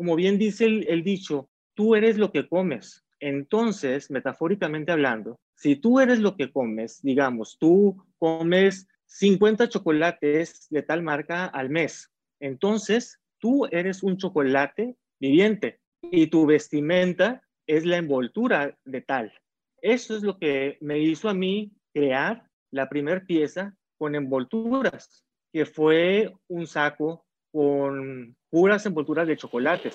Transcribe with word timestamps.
como 0.00 0.16
bien 0.16 0.38
dice 0.38 0.64
el, 0.64 1.04
dicho, 1.04 1.50
tú 1.74 1.94
eres 1.94 2.16
lo 2.16 2.32
que 2.32 2.48
comes. 2.48 3.04
Entonces, 3.18 4.10
metafóricamente 4.10 4.92
hablando, 4.92 5.38
si 5.54 5.76
tú 5.76 6.00
eres 6.00 6.20
lo 6.20 6.38
que 6.38 6.50
comes, 6.50 7.02
digamos, 7.02 7.58
tú 7.58 8.02
comes 8.16 8.88
50 9.04 9.68
chocolates 9.68 10.68
de 10.70 10.80
tal 10.80 11.02
marca 11.02 11.44
al 11.44 11.68
mes, 11.68 12.10
entonces 12.40 13.20
tú 13.38 13.66
eres 13.70 14.02
un 14.02 14.16
chocolate 14.16 14.96
viviente 15.20 15.80
y 16.00 16.28
tu 16.28 16.46
vestimenta 16.46 17.42
es 17.66 17.84
la 17.84 17.98
envoltura 17.98 18.78
de 18.86 19.02
tal. 19.02 19.34
Eso 19.82 20.16
es 20.16 20.22
lo 20.22 20.38
que 20.38 20.78
me 20.80 20.98
hizo 20.98 21.28
a 21.28 21.34
mí 21.34 21.74
crear 21.92 22.48
la 22.70 22.88
primera 22.88 23.22
pieza 23.22 23.76
con 23.98 24.14
envolturas, 24.14 25.26
que 25.52 25.66
fue 25.66 26.32
un 26.48 26.66
saco 26.66 27.26
con 27.52 28.34
puras 28.50 28.84
envolturas 28.84 29.28
de 29.28 29.36
chocolates. 29.36 29.94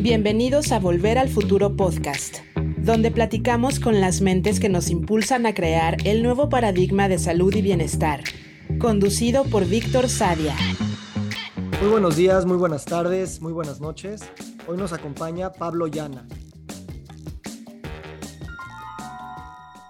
Bienvenidos 0.00 0.72
a 0.72 0.78
Volver 0.78 1.18
al 1.18 1.28
Futuro 1.28 1.76
Podcast, 1.76 2.38
donde 2.78 3.10
platicamos 3.10 3.78
con 3.80 4.00
las 4.00 4.22
mentes 4.22 4.58
que 4.58 4.70
nos 4.70 4.88
impulsan 4.88 5.44
a 5.44 5.52
crear 5.52 5.98
el 6.06 6.22
nuevo 6.22 6.48
paradigma 6.48 7.08
de 7.08 7.18
salud 7.18 7.54
y 7.54 7.60
bienestar, 7.60 8.22
conducido 8.78 9.44
por 9.44 9.66
Víctor 9.66 10.08
Sadia. 10.08 10.56
Muy 11.82 11.90
buenos 11.90 12.16
días, 12.16 12.46
muy 12.46 12.56
buenas 12.56 12.86
tardes, 12.86 13.42
muy 13.42 13.52
buenas 13.52 13.80
noches. 13.80 14.22
Hoy 14.66 14.78
nos 14.78 14.94
acompaña 14.94 15.52
Pablo 15.52 15.88
Llana. 15.88 16.26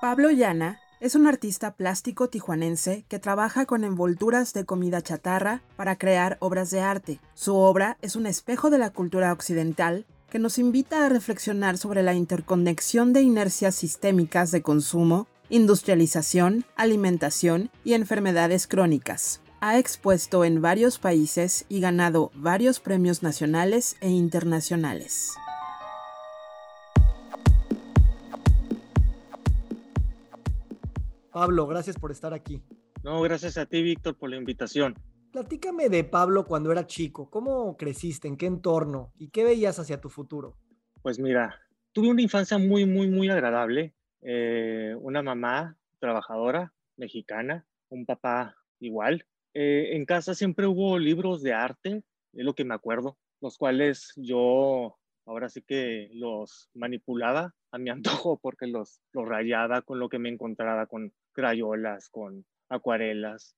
Pablo 0.01 0.31
Llana 0.31 0.79
es 1.01 1.17
un 1.17 1.27
artista 1.27 1.73
plástico 1.73 2.29
tijuanense 2.29 3.05
que 3.09 3.19
trabaja 3.19 3.67
con 3.67 3.83
envolturas 3.83 4.53
de 4.53 4.65
comida 4.65 5.03
chatarra 5.03 5.61
para 5.75 5.99
crear 5.99 6.37
obras 6.41 6.71
de 6.71 6.81
arte. 6.81 7.21
Su 7.35 7.57
obra 7.57 7.99
es 8.01 8.15
un 8.15 8.27
espejo 8.27 8.71
de 8.71 8.79
la 8.79 8.91
cultura 8.91 9.33
occidental 9.33 10.07
que 10.31 10.39
nos 10.39 10.59
invita 10.59 11.05
a 11.05 11.09
reflexionar 11.09 11.79
sobre 11.79 12.05
la 12.05 12.15
interconexión 12.15 13.13
de 13.13 13.23
inercias 13.23 13.75
sistémicas 13.75 14.53
de 14.53 14.63
consumo, 14.63 15.27
industrialización, 15.49 16.65
alimentación 16.77 17.71
y 17.83 17.95
enfermedades 17.95 18.69
crónicas 18.69 19.41
ha 19.61 19.79
expuesto 19.79 20.45
en 20.45 20.63
varios 20.63 21.01
países 21.01 21.65
y 21.69 21.81
ganado 21.81 22.31
varios 22.35 22.79
premios 22.79 23.25
nacionales 23.25 23.97
e 24.01 24.09
internacionales. 24.09 25.33
Pablo, 31.39 31.69
gracias 31.69 31.97
por 31.97 32.11
estar 32.11 32.35
aquí. 32.35 32.61
No, 33.05 33.23
gracias 33.23 33.59
a 33.59 33.65
ti, 33.65 33.81
Víctor, 33.81 34.17
por 34.17 34.29
la 34.29 34.35
invitación. 34.35 34.97
Platícame 35.31 35.89
de 35.89 36.03
Pablo 36.03 36.45
cuando 36.45 36.73
era 36.73 36.85
chico. 36.85 37.31
¿Cómo 37.31 37.77
creciste? 37.77 38.27
¿En 38.27 38.37
qué 38.37 38.47
entorno? 38.47 39.13
¿Y 39.21 39.29
qué 39.29 39.45
veías 39.45 39.79
hacia 39.79 40.01
tu 40.01 40.09
futuro? 40.09 40.57
Pues 41.01 41.21
mira, 41.21 41.55
tuve 41.93 42.09
una 42.09 42.23
infancia 42.23 42.59
muy, 42.59 42.87
muy, 42.87 43.07
muy 43.07 43.31
agradable. 43.31 43.95
Eh, 44.21 44.97
una 45.01 45.23
mamá 45.23 45.79
trabajadora, 46.01 46.75
mexicana, 46.97 47.65
un 47.89 48.05
papá 48.05 48.57
igual, 48.81 49.25
eh, 49.55 49.91
en 49.93 50.07
casa 50.07 50.35
siempre 50.35 50.67
hubo 50.67 50.99
libros 50.99 51.41
de 51.45 51.53
arte, 51.53 52.03
es 52.33 52.45
lo 52.45 52.55
que 52.55 52.65
me 52.65 52.75
acuerdo, 52.75 53.17
los 53.41 53.57
cuales 53.57 54.13
yo 54.17 54.98
ahora 55.29 55.49
sí 55.49 55.63
que 55.63 56.09
los 56.13 56.71
manipulaba 56.75 57.55
a 57.71 57.79
mi 57.79 57.91
antojo 58.27 58.39
porque 58.39 58.67
los, 58.67 59.01
los 59.13 59.29
rayaba 59.29 59.83
con 59.83 59.99
lo 59.99 60.09
que 60.09 60.19
me 60.19 60.31
encontraba, 60.31 60.87
con 60.87 61.13
crayolas, 61.33 62.09
con 62.09 62.45
acuarelas. 62.69 63.55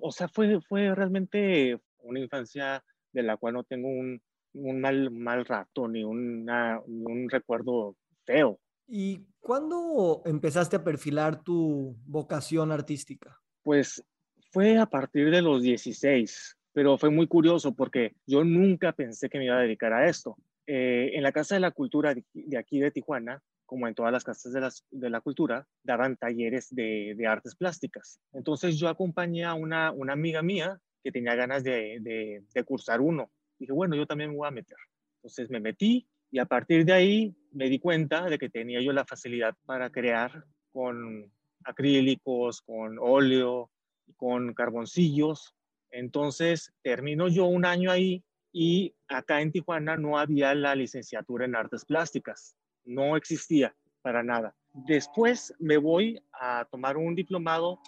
O 0.00 0.12
sea, 0.12 0.28
fue, 0.28 0.60
fue 0.60 0.94
realmente 0.94 1.78
una 1.98 2.20
infancia 2.20 2.84
de 3.12 3.22
la 3.22 3.36
cual 3.36 3.54
no 3.54 3.64
tengo 3.64 3.88
un, 3.88 4.20
un 4.54 4.80
mal, 4.80 5.10
mal 5.10 5.44
rato 5.44 5.88
ni 5.88 6.04
una, 6.04 6.80
un 6.84 7.28
recuerdo 7.30 7.96
feo. 8.24 8.58
¿Y 8.86 9.24
cuándo 9.40 10.22
empezaste 10.24 10.76
a 10.76 10.84
perfilar 10.84 11.42
tu 11.42 11.96
vocación 12.04 12.72
artística? 12.72 13.40
Pues 13.62 14.04
fue 14.50 14.76
a 14.76 14.86
partir 14.86 15.30
de 15.30 15.40
los 15.40 15.62
16, 15.62 16.58
pero 16.72 16.98
fue 16.98 17.10
muy 17.10 17.26
curioso 17.26 17.74
porque 17.74 18.14
yo 18.26 18.44
nunca 18.44 18.92
pensé 18.92 19.28
que 19.28 19.38
me 19.38 19.46
iba 19.46 19.56
a 19.56 19.62
dedicar 19.62 19.92
a 19.92 20.08
esto. 20.08 20.36
Eh, 20.66 21.10
en 21.14 21.22
la 21.22 21.32
Casa 21.32 21.56
de 21.56 21.60
la 21.60 21.72
Cultura 21.72 22.14
de 22.14 22.58
aquí 22.58 22.78
de 22.78 22.90
Tijuana, 22.90 23.42
como 23.66 23.88
en 23.88 23.94
todas 23.94 24.12
las 24.12 24.22
casas 24.22 24.84
de, 24.90 25.10
la 25.10 25.20
cultura, 25.20 25.66
daban 25.82 26.16
talleres 26.16 26.68
de, 26.74 27.14
de, 27.16 27.26
artes 27.26 27.56
plásticas. 27.56 28.20
Entonces 28.32 28.78
yo 28.78 28.88
acompañé 28.88 29.44
a 29.44 29.54
una, 29.54 29.92
una 29.92 30.12
amiga 30.12 30.42
mía 30.42 30.78
que 31.02 31.10
tenía 31.10 31.34
ganas 31.34 31.64
de, 31.64 31.98
de, 32.00 32.44
de, 32.52 32.64
cursar 32.64 33.00
uno. 33.00 33.30
Dije, 33.58 33.72
bueno, 33.72 33.96
yo 33.96 34.06
también 34.06 34.30
me 34.30 34.36
voy 34.36 34.46
a 34.46 34.52
meter. 34.52 34.76
Entonces 35.16 35.50
me 35.50 35.58
metí 35.58 36.06
y 36.30 36.38
a 36.38 36.44
partir 36.44 36.84
de 36.84 36.92
ahí 36.92 37.34
me 37.50 37.68
di 37.68 37.78
cuenta 37.78 38.26
de 38.26 38.38
que 38.38 38.50
tenía 38.50 38.80
yo 38.80 38.92
la 38.92 39.04
facilidad 39.04 39.56
para 39.64 39.90
crear 39.90 40.44
con 40.70 41.32
acrílicos, 41.64 42.60
con 42.62 42.98
óleo, 43.00 43.70
con 44.16 44.54
carboncillos. 44.54 45.54
Entonces 45.90 46.72
termino 46.82 47.28
yo 47.28 47.46
un 47.46 47.64
año 47.64 47.90
ahí 47.90 48.22
y 48.52 48.94
acá 49.08 49.40
en 49.40 49.50
Tijuana 49.50 49.96
no 49.96 50.18
había 50.18 50.54
la 50.54 50.74
licenciatura 50.74 51.46
en 51.46 51.56
artes 51.56 51.84
plásticas, 51.84 52.54
no 52.84 53.16
existía 53.16 53.74
para 54.02 54.22
nada. 54.22 54.54
Después 54.72 55.54
me 55.58 55.76
voy 55.78 56.22
a 56.32 56.66
tomar 56.70 56.96
un 56.96 57.14
diplomado 57.14 57.80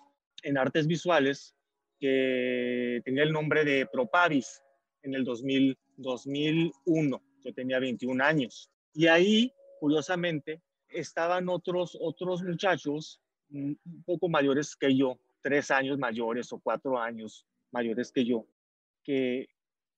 en 0.42 0.58
artes 0.58 0.86
visuales 0.86 1.54
que 2.00 3.00
tenía 3.04 3.22
el 3.22 3.32
nombre 3.32 3.64
de 3.64 3.86
Propavis 3.86 4.62
en 5.02 5.14
el 5.14 5.24
2000, 5.24 5.78
2001. 5.96 7.22
Yo 7.42 7.54
tenía 7.54 7.78
21 7.78 8.24
años. 8.24 8.70
Y 8.92 9.06
ahí, 9.06 9.52
curiosamente, 9.80 10.62
estaban 10.88 11.48
otros, 11.48 11.96
otros 12.00 12.42
muchachos 12.42 13.20
un 13.50 13.78
poco 14.04 14.28
mayores 14.28 14.76
que 14.76 14.96
yo, 14.96 15.18
tres 15.40 15.70
años 15.70 15.98
mayores 15.98 16.52
o 16.52 16.58
cuatro 16.58 16.98
años 16.98 17.46
mayores 17.70 18.10
que 18.10 18.24
yo, 18.24 18.46
que 19.02 19.48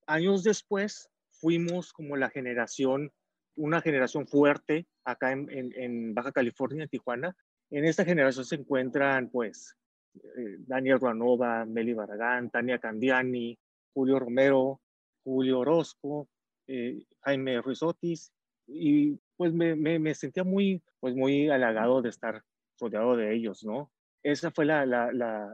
años 0.06 0.42
después 0.42 1.08
fuimos 1.30 1.92
como 1.92 2.16
la 2.16 2.30
generación, 2.30 3.12
una 3.56 3.80
generación 3.80 4.26
fuerte 4.26 4.86
acá 5.04 5.32
en, 5.32 6.14
Baja 6.14 6.32
California, 6.32 6.86
Tijuana. 6.86 7.36
En 7.70 7.84
esta 7.84 8.04
generación 8.04 8.44
se 8.44 8.56
encuentran 8.56 9.30
pues 9.30 9.76
eh, 10.14 10.56
Daniel 10.60 11.00
Ruanova, 11.00 11.64
Meli 11.64 11.94
Barragán, 11.94 12.50
Tania 12.50 12.78
Candiani, 12.78 13.58
Julio 13.92 14.18
Romero, 14.18 14.80
Julio 15.24 15.60
Orozco, 15.60 16.28
eh, 16.66 17.04
Jaime 17.22 17.60
Ruizotis, 17.60 18.32
y 18.66 19.18
pues 19.36 19.52
me, 19.52 19.76
me, 19.76 19.98
me, 19.98 20.14
sentía 20.14 20.44
muy, 20.44 20.82
pues 21.00 21.14
muy 21.14 21.48
halagado 21.50 22.02
de 22.02 22.08
estar 22.08 22.42
rodeado 22.78 23.16
de 23.16 23.34
ellos, 23.34 23.64
¿no? 23.64 23.90
ese 24.30 24.50
fue 24.50 24.66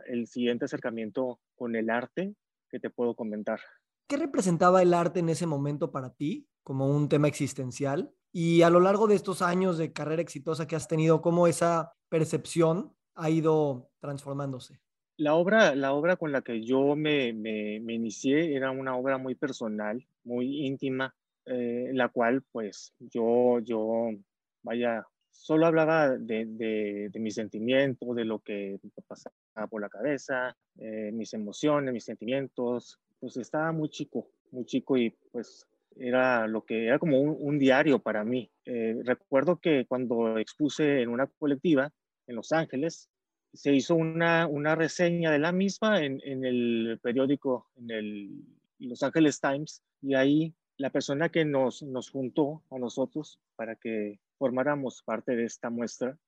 el 0.06 0.26
siguiente 0.26 0.64
acercamiento 0.64 1.38
con 1.54 1.76
el 1.76 1.90
arte 1.90 2.34
que 2.70 2.80
te 2.80 2.88
puedo 2.88 3.14
comentar. 3.14 3.60
¿Qué 4.12 4.18
representaba 4.18 4.82
el 4.82 4.92
arte 4.92 5.20
en 5.20 5.30
ese 5.30 5.46
momento 5.46 5.90
para 5.90 6.12
ti 6.12 6.46
como 6.62 6.86
un 6.86 7.08
tema 7.08 7.28
existencial? 7.28 8.12
Y 8.30 8.60
a 8.60 8.68
lo 8.68 8.78
largo 8.78 9.06
de 9.06 9.14
estos 9.14 9.40
años 9.40 9.78
de 9.78 9.94
carrera 9.94 10.20
exitosa 10.20 10.66
que 10.66 10.76
has 10.76 10.86
tenido, 10.86 11.22
¿cómo 11.22 11.46
esa 11.46 11.94
percepción 12.10 12.92
ha 13.14 13.30
ido 13.30 13.88
transformándose? 14.00 14.82
La 15.16 15.34
obra, 15.34 15.74
la 15.74 15.94
obra 15.94 16.16
con 16.16 16.30
la 16.30 16.42
que 16.42 16.62
yo 16.62 16.94
me, 16.94 17.28
inicié 17.30 18.54
era 18.54 18.70
una 18.70 18.98
obra 18.98 19.16
muy 19.16 19.34
personal, 19.34 20.06
muy 20.24 20.66
íntima, 20.66 21.14
eh, 21.46 21.88
la 21.94 22.10
cual 22.10 22.42
pues 22.52 22.92
yo, 22.98 23.60
yo, 23.60 24.10
vaya, 24.62 25.06
solo 25.30 25.64
hablaba 25.64 26.10
de, 26.18 26.44
de, 27.10 27.18
mis 27.18 27.36
sentimientos, 27.36 28.14
de 28.14 28.26
lo 28.26 28.40
que 28.40 28.78
pasaba 29.08 29.34
por 29.70 29.80
la 29.80 29.88
cabeza, 29.88 30.54
eh, 30.76 31.10
mis 31.14 31.32
emociones, 31.32 31.94
mis 31.94 32.04
sentimientos. 32.04 32.98
Pues 33.22 33.36
estaba 33.36 33.70
muy 33.70 33.88
chico, 33.88 34.26
muy 34.50 34.66
chico 34.66 34.96
y 34.96 35.10
pues 35.30 35.64
era 35.94 36.48
lo 36.48 36.64
que 36.64 36.86
era 36.86 36.98
como 36.98 37.20
un, 37.20 37.56
diario 37.56 38.00
para 38.00 38.24
mí. 38.24 38.50
Eh, 38.64 39.00
recuerdo 39.04 39.60
que 39.60 39.86
cuando 39.86 40.38
expuse 40.38 41.02
en 41.02 41.08
una 41.08 41.28
colectiva 41.28 41.92
en 42.26 42.34
Los 42.34 42.50
Ángeles, 42.50 43.08
se 43.52 43.72
hizo 43.72 43.94
una, 43.94 44.48
una 44.48 44.74
reseña 44.74 45.30
de 45.30 45.38
la 45.38 45.52
misma 45.52 46.04
en, 46.04 46.20
en 46.24 46.44
el 46.44 46.98
periódico, 47.00 47.68
en 47.76 47.92
el 47.92 48.44
Los 48.80 49.04
Ángeles 49.04 49.40
Times, 49.40 49.84
y 50.00 50.14
ahí 50.14 50.52
la 50.76 50.90
persona 50.90 51.28
que 51.28 51.44
nos, 51.44 51.80
nos 51.84 52.10
juntó 52.10 52.64
a 52.70 52.78
nosotros 52.80 53.38
para 53.54 53.76
que 53.76 54.18
formáramos 54.36 55.00
parte 55.04 55.36
de 55.36 55.44
esta 55.44 55.70
muestra, 55.70 56.18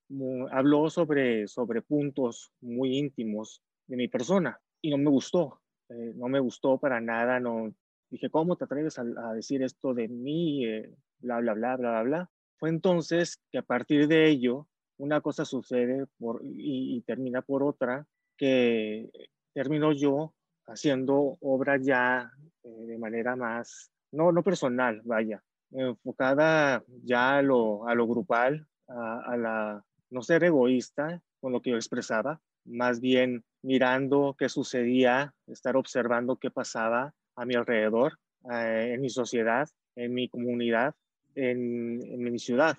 habló 0.53 0.89
sobre, 0.91 1.49
sobre 1.49 1.83
puntos 1.83 2.53
muy 2.61 2.99
íntimos 2.99 3.65
de 3.89 3.97
mi 3.97 4.07
persona 4.07 4.61
y 4.81 4.91
no 4.91 4.99
me 4.99 5.11
gustó, 5.11 5.61
eh, 5.89 6.13
no 6.17 6.29
me 6.29 6.41
gustó 6.41 6.79
para 6.79 7.01
nada, 7.01 7.41
no 7.41 7.73
dije, 8.11 8.31
¿cómo 8.31 8.57
te 8.57 8.65
atreves 8.65 8.99
a, 8.99 9.05
decir 9.35 9.63
esto 9.63 9.93
de 9.93 10.09
mí? 10.09 10.65
Eh, 10.67 10.95
bla, 11.19 11.41
bla, 11.41 11.55
bla, 11.55 11.77
bla, 11.77 11.91
bla, 11.91 12.03
bla. 12.03 12.31
Fue 12.59 12.69
entonces 12.69 13.41
que 13.51 13.59
a 13.59 13.63
partir 13.63 14.07
de 14.09 14.29
ello 14.29 14.69
una 14.99 15.21
cosa 15.21 15.45
sucede 15.45 16.07
por, 16.19 16.41
y, 16.45 17.01
termina 17.03 17.43
por 17.43 17.63
otra, 17.63 18.07
que 18.37 19.11
termino 19.53 19.93
yo 19.93 20.35
haciendo 20.67 21.37
obras 21.41 21.85
ya 21.85 22.31
eh, 22.63 22.87
de 22.87 22.99
manera 22.99 23.37
más, 23.37 23.91
no, 24.13 24.33
no 24.33 24.43
personal, 24.43 25.03
vaya, 25.05 25.43
enfocada 25.73 26.85
ya 27.03 27.39
a 27.39 27.43
lo, 27.43 27.87
a 27.89 27.95
lo 27.95 28.07
grupal, 28.07 28.67
a, 28.89 29.33
a, 29.33 29.37
la, 29.37 29.85
no 30.11 30.23
ser 30.23 30.45
egoísta 30.45 31.21
con 31.41 31.53
lo 31.53 31.61
que 31.61 31.71
yo 31.71 31.77
expresaba, 31.77 32.41
más 32.65 33.01
bien 33.01 33.45
mirando 33.65 34.37
qué 34.39 34.49
sucedía, 34.51 35.35
estar 35.47 35.77
observando 35.77 36.37
qué 36.37 36.51
pasaba 36.51 37.15
a 37.35 37.47
mi 37.47 37.55
alrededor, 37.55 38.19
eh, 38.53 38.93
en 38.95 39.01
mi 39.01 39.09
sociedad, 39.09 39.67
en 39.97 40.13
mi 40.13 40.29
comunidad, 40.29 40.95
en, 41.35 41.99
mi 42.23 42.39
ciudad. 42.39 42.77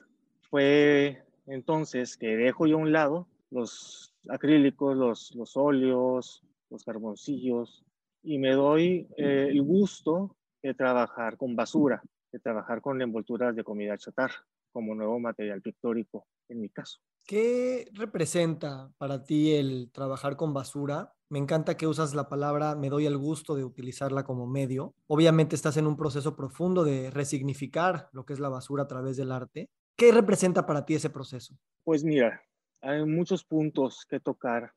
Fue 0.50 1.24
entonces 1.48 2.18
que 2.18 2.38
dejo 2.38 2.68
yo 2.68 2.78
a 2.78 2.82
un 2.82 2.92
lado 2.92 3.28
los 3.50 4.14
acrílicos, 4.30 4.96
los, 4.96 5.34
los 5.36 5.58
óleos, 5.58 6.44
los 6.70 6.84
carboncillos 6.84 7.84
y 8.22 8.38
me 8.38 8.52
doy 8.52 9.08
eh, 9.18 9.48
el 9.50 9.64
gusto 9.64 10.36
de 10.62 10.76
trabajar 10.76 11.36
con 11.38 11.56
basura, 11.56 12.04
de 12.32 12.40
trabajar 12.40 12.82
con 12.82 13.02
envolturas 13.02 13.56
de 13.56 13.64
comida 13.64 13.98
chatarra 13.98 14.46
como 14.72 14.94
nuevo 14.94 15.20
material 15.20 15.62
pictórico 15.62 16.28
en 16.48 16.62
mi 16.62 16.70
caso. 16.70 17.00
¿Qué 17.26 17.90
representa 17.94 18.92
para 19.00 19.24
ti 19.24 19.54
el 19.54 19.90
trabajar 19.92 20.36
con 20.38 20.54
basura? 20.54 21.16
Me 21.28 21.40
encanta 21.40 21.76
que 21.76 21.88
usas 21.88 22.14
la 22.14 22.30
palabra, 22.30 22.76
me 22.76 22.90
doy 22.90 23.08
el 23.08 23.18
gusto 23.18 23.56
de 23.56 23.64
utilizarla 23.64 24.24
como 24.24 24.46
medio. 24.46 24.94
Obviamente 25.08 25.56
estás 25.56 25.78
en 25.78 25.88
un 25.88 25.98
proceso 25.98 26.36
profundo 26.36 26.84
de 26.84 27.10
resignificar 27.10 28.10
lo 28.12 28.28
que 28.28 28.34
es 28.34 28.40
la 28.40 28.50
basura 28.50 28.84
a 28.84 28.88
través 28.88 29.18
del 29.18 29.32
arte. 29.32 29.72
¿Qué 29.98 30.12
representa 30.12 30.68
para 30.68 30.86
ti 30.86 30.94
ese 30.94 31.10
proceso? 31.10 31.58
Pues 31.84 32.04
mira, 32.04 32.44
hay 32.82 33.04
muchos 33.06 33.44
puntos 33.44 34.06
que 34.08 34.20
tocar. 34.20 34.72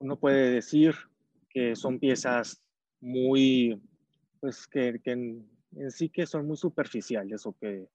Uno 0.00 0.18
puede 0.18 0.50
decir 0.50 0.96
que 1.50 1.76
son 1.76 2.00
piezas 2.00 2.60
muy, 3.00 3.80
pues 4.40 4.66
que, 4.66 5.00
en, 5.04 5.48
sí 5.90 6.08
que 6.08 6.26
son 6.26 6.48
muy 6.48 6.56
superficiales 6.56 7.46
o 7.46 7.52
que, 7.52 7.86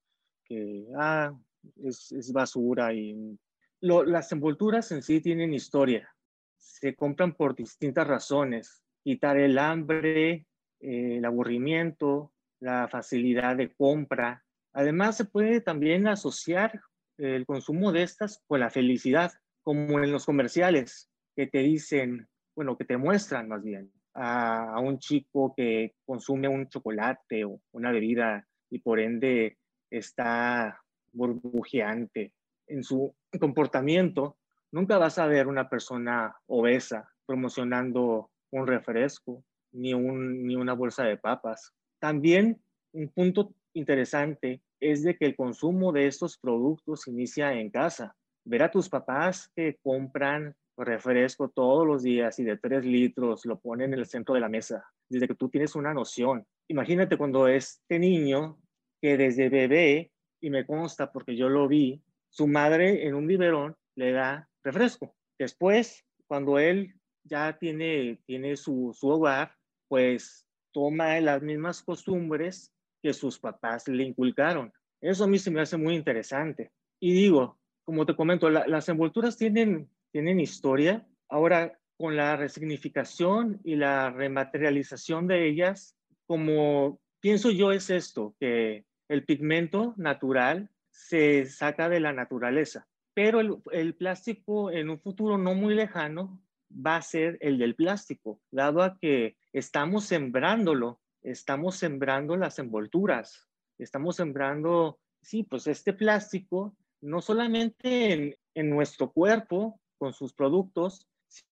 que 0.45 0.87
ah, 0.97 1.37
es, 1.83 2.13
es 2.13 2.31
basura 2.31 2.93
y 2.93 3.37
las 3.81 4.31
envolturas 4.31 4.91
en 4.91 5.01
sí 5.01 5.21
tienen 5.21 5.53
historia. 5.53 6.13
Se 6.57 6.95
compran 6.95 7.33
por 7.33 7.55
distintas 7.55 8.07
razones. 8.07 8.83
Quitar 9.03 9.37
el 9.37 9.57
hambre, 9.57 10.47
eh, 10.79 11.17
el 11.17 11.25
aburrimiento, 11.25 12.33
la 12.59 12.87
facilidad 12.87 13.55
de 13.55 13.73
compra. 13.73 14.43
Además, 14.73 15.17
se 15.17 15.25
puede 15.25 15.61
también 15.61 16.07
asociar 16.07 16.81
el 17.17 17.45
consumo 17.45 17.91
de 17.91 18.03
estas 18.03 18.43
con 18.47 18.59
la 18.59 18.69
felicidad, 18.69 19.31
como 19.63 20.03
en 20.03 20.11
los 20.11 20.25
comerciales 20.25 21.09
que 21.35 21.47
te 21.47 21.59
dicen, 21.59 22.27
bueno, 22.55 22.77
que 22.77 22.85
te 22.85 22.97
muestran 22.97 23.47
más 23.47 23.63
bien 23.63 23.91
a, 24.13 24.73
a 24.73 24.79
un 24.79 24.99
chico 24.99 25.53
que 25.55 25.95
consume 26.05 26.47
un 26.47 26.67
chocolate 26.67 27.45
o 27.45 27.61
una 27.71 27.91
bebida 27.91 28.47
y 28.69 28.79
por 28.79 28.99
ende 28.99 29.57
está 29.89 30.79
burbujeante 31.11 32.33
en 32.67 32.83
su 32.83 33.13
comportamiento, 33.39 34.37
nunca 34.71 34.97
vas 34.97 35.17
a 35.17 35.27
ver 35.27 35.47
una 35.47 35.69
persona 35.69 36.35
obesa 36.47 37.09
promocionando 37.25 38.29
un 38.51 38.67
refresco 38.67 39.43
ni, 39.71 39.93
un, 39.93 40.45
ni 40.45 40.55
una 40.55 40.73
bolsa 40.73 41.03
de 41.03 41.17
papas. 41.17 41.73
También 41.99 42.59
un 42.93 43.09
punto 43.09 43.53
interesante 43.73 44.61
es 44.79 45.03
de 45.03 45.17
que 45.17 45.25
el 45.25 45.35
consumo 45.35 45.91
de 45.91 46.07
estos 46.07 46.37
productos 46.37 47.07
inicia 47.07 47.53
en 47.53 47.69
casa. 47.69 48.15
Ver 48.45 48.63
a 48.63 48.71
tus 48.71 48.89
papás 48.89 49.51
que 49.55 49.77
compran 49.83 50.55
refresco 50.77 51.49
todos 51.49 51.85
los 51.85 52.03
días 52.03 52.37
y 52.39 52.43
de 52.43 52.57
tres 52.57 52.85
litros 52.85 53.45
lo 53.45 53.59
ponen 53.59 53.93
en 53.93 53.99
el 53.99 54.05
centro 54.05 54.35
de 54.35 54.41
la 54.41 54.49
mesa, 54.49 54.85
desde 55.09 55.27
que 55.27 55.35
tú 55.35 55.49
tienes 55.49 55.75
una 55.75 55.93
noción. 55.93 56.45
Imagínate 56.67 57.17
cuando 57.17 57.47
este 57.47 57.99
niño 57.99 58.57
que 59.01 59.17
desde 59.17 59.49
bebé, 59.49 60.11
y 60.39 60.49
me 60.49 60.65
consta 60.65 61.11
porque 61.11 61.35
yo 61.35 61.49
lo 61.49 61.67
vi, 61.67 62.01
su 62.29 62.47
madre 62.47 63.07
en 63.07 63.15
un 63.15 63.27
biberón 63.27 63.75
le 63.95 64.11
da 64.11 64.49
refresco. 64.63 65.15
Después, 65.39 66.05
cuando 66.27 66.59
él 66.59 66.93
ya 67.23 67.57
tiene, 67.57 68.19
tiene 68.25 68.55
su, 68.55 68.95
su 68.97 69.07
hogar, 69.07 69.53
pues 69.87 70.45
toma 70.73 71.19
las 71.19 71.41
mismas 71.41 71.81
costumbres 71.81 72.71
que 73.01 73.13
sus 73.13 73.39
papás 73.39 73.87
le 73.87 74.03
inculcaron. 74.03 74.71
Eso 75.01 75.23
a 75.23 75.27
mí 75.27 75.37
se 75.39 75.51
me 75.51 75.61
hace 75.61 75.77
muy 75.77 75.95
interesante. 75.95 76.71
Y 76.99 77.13
digo, 77.13 77.59
como 77.85 78.05
te 78.05 78.15
comento, 78.15 78.49
las 78.49 78.89
envolturas 78.89 79.37
tienen, 79.37 79.89
tienen 80.11 80.39
historia. 80.39 81.07
Ahora, 81.29 81.77
con 81.97 82.15
la 82.15 82.35
resignificación 82.35 83.59
y 83.63 83.75
la 83.75 84.09
rematerialización 84.11 85.27
de 85.27 85.47
ellas, 85.47 85.95
como 86.27 86.99
pienso 87.19 87.51
yo 87.51 87.71
es 87.71 87.89
esto, 87.89 88.35
que 88.39 88.85
el 89.09 89.25
pigmento 89.25 89.93
natural 89.97 90.69
se 90.97 91.45
saca 91.45 91.89
de 91.89 91.99
la 91.99 92.11
naturaleza. 92.11 92.87
Pero 93.13 93.39
el, 93.71 93.95
plástico 93.95 94.71
en 94.71 94.89
un 94.89 94.99
futuro 94.99 95.37
no 95.37 95.53
muy 95.53 95.75
lejano 95.75 96.41
va 96.71 96.97
a 96.97 97.01
ser 97.03 97.37
el 97.39 97.59
del 97.59 97.75
plástico, 97.75 98.41
dado 98.51 98.81
a 98.81 98.97
que 98.97 99.37
estamos 99.53 100.05
sembrándolo, 100.05 100.99
estamos 101.21 101.75
sembrando 101.75 102.35
las 102.35 102.57
envolturas, 102.57 103.47
estamos 103.77 104.15
sembrando, 104.15 104.99
sí, 105.21 105.43
pues 105.43 105.67
este 105.67 105.93
plástico, 105.93 106.75
no 107.01 107.21
solamente 107.21 108.13
en, 108.13 108.35
en 108.55 108.69
nuestro 108.69 109.11
cuerpo 109.11 109.79
con 109.99 110.13
sus 110.13 110.33
productos, 110.33 111.07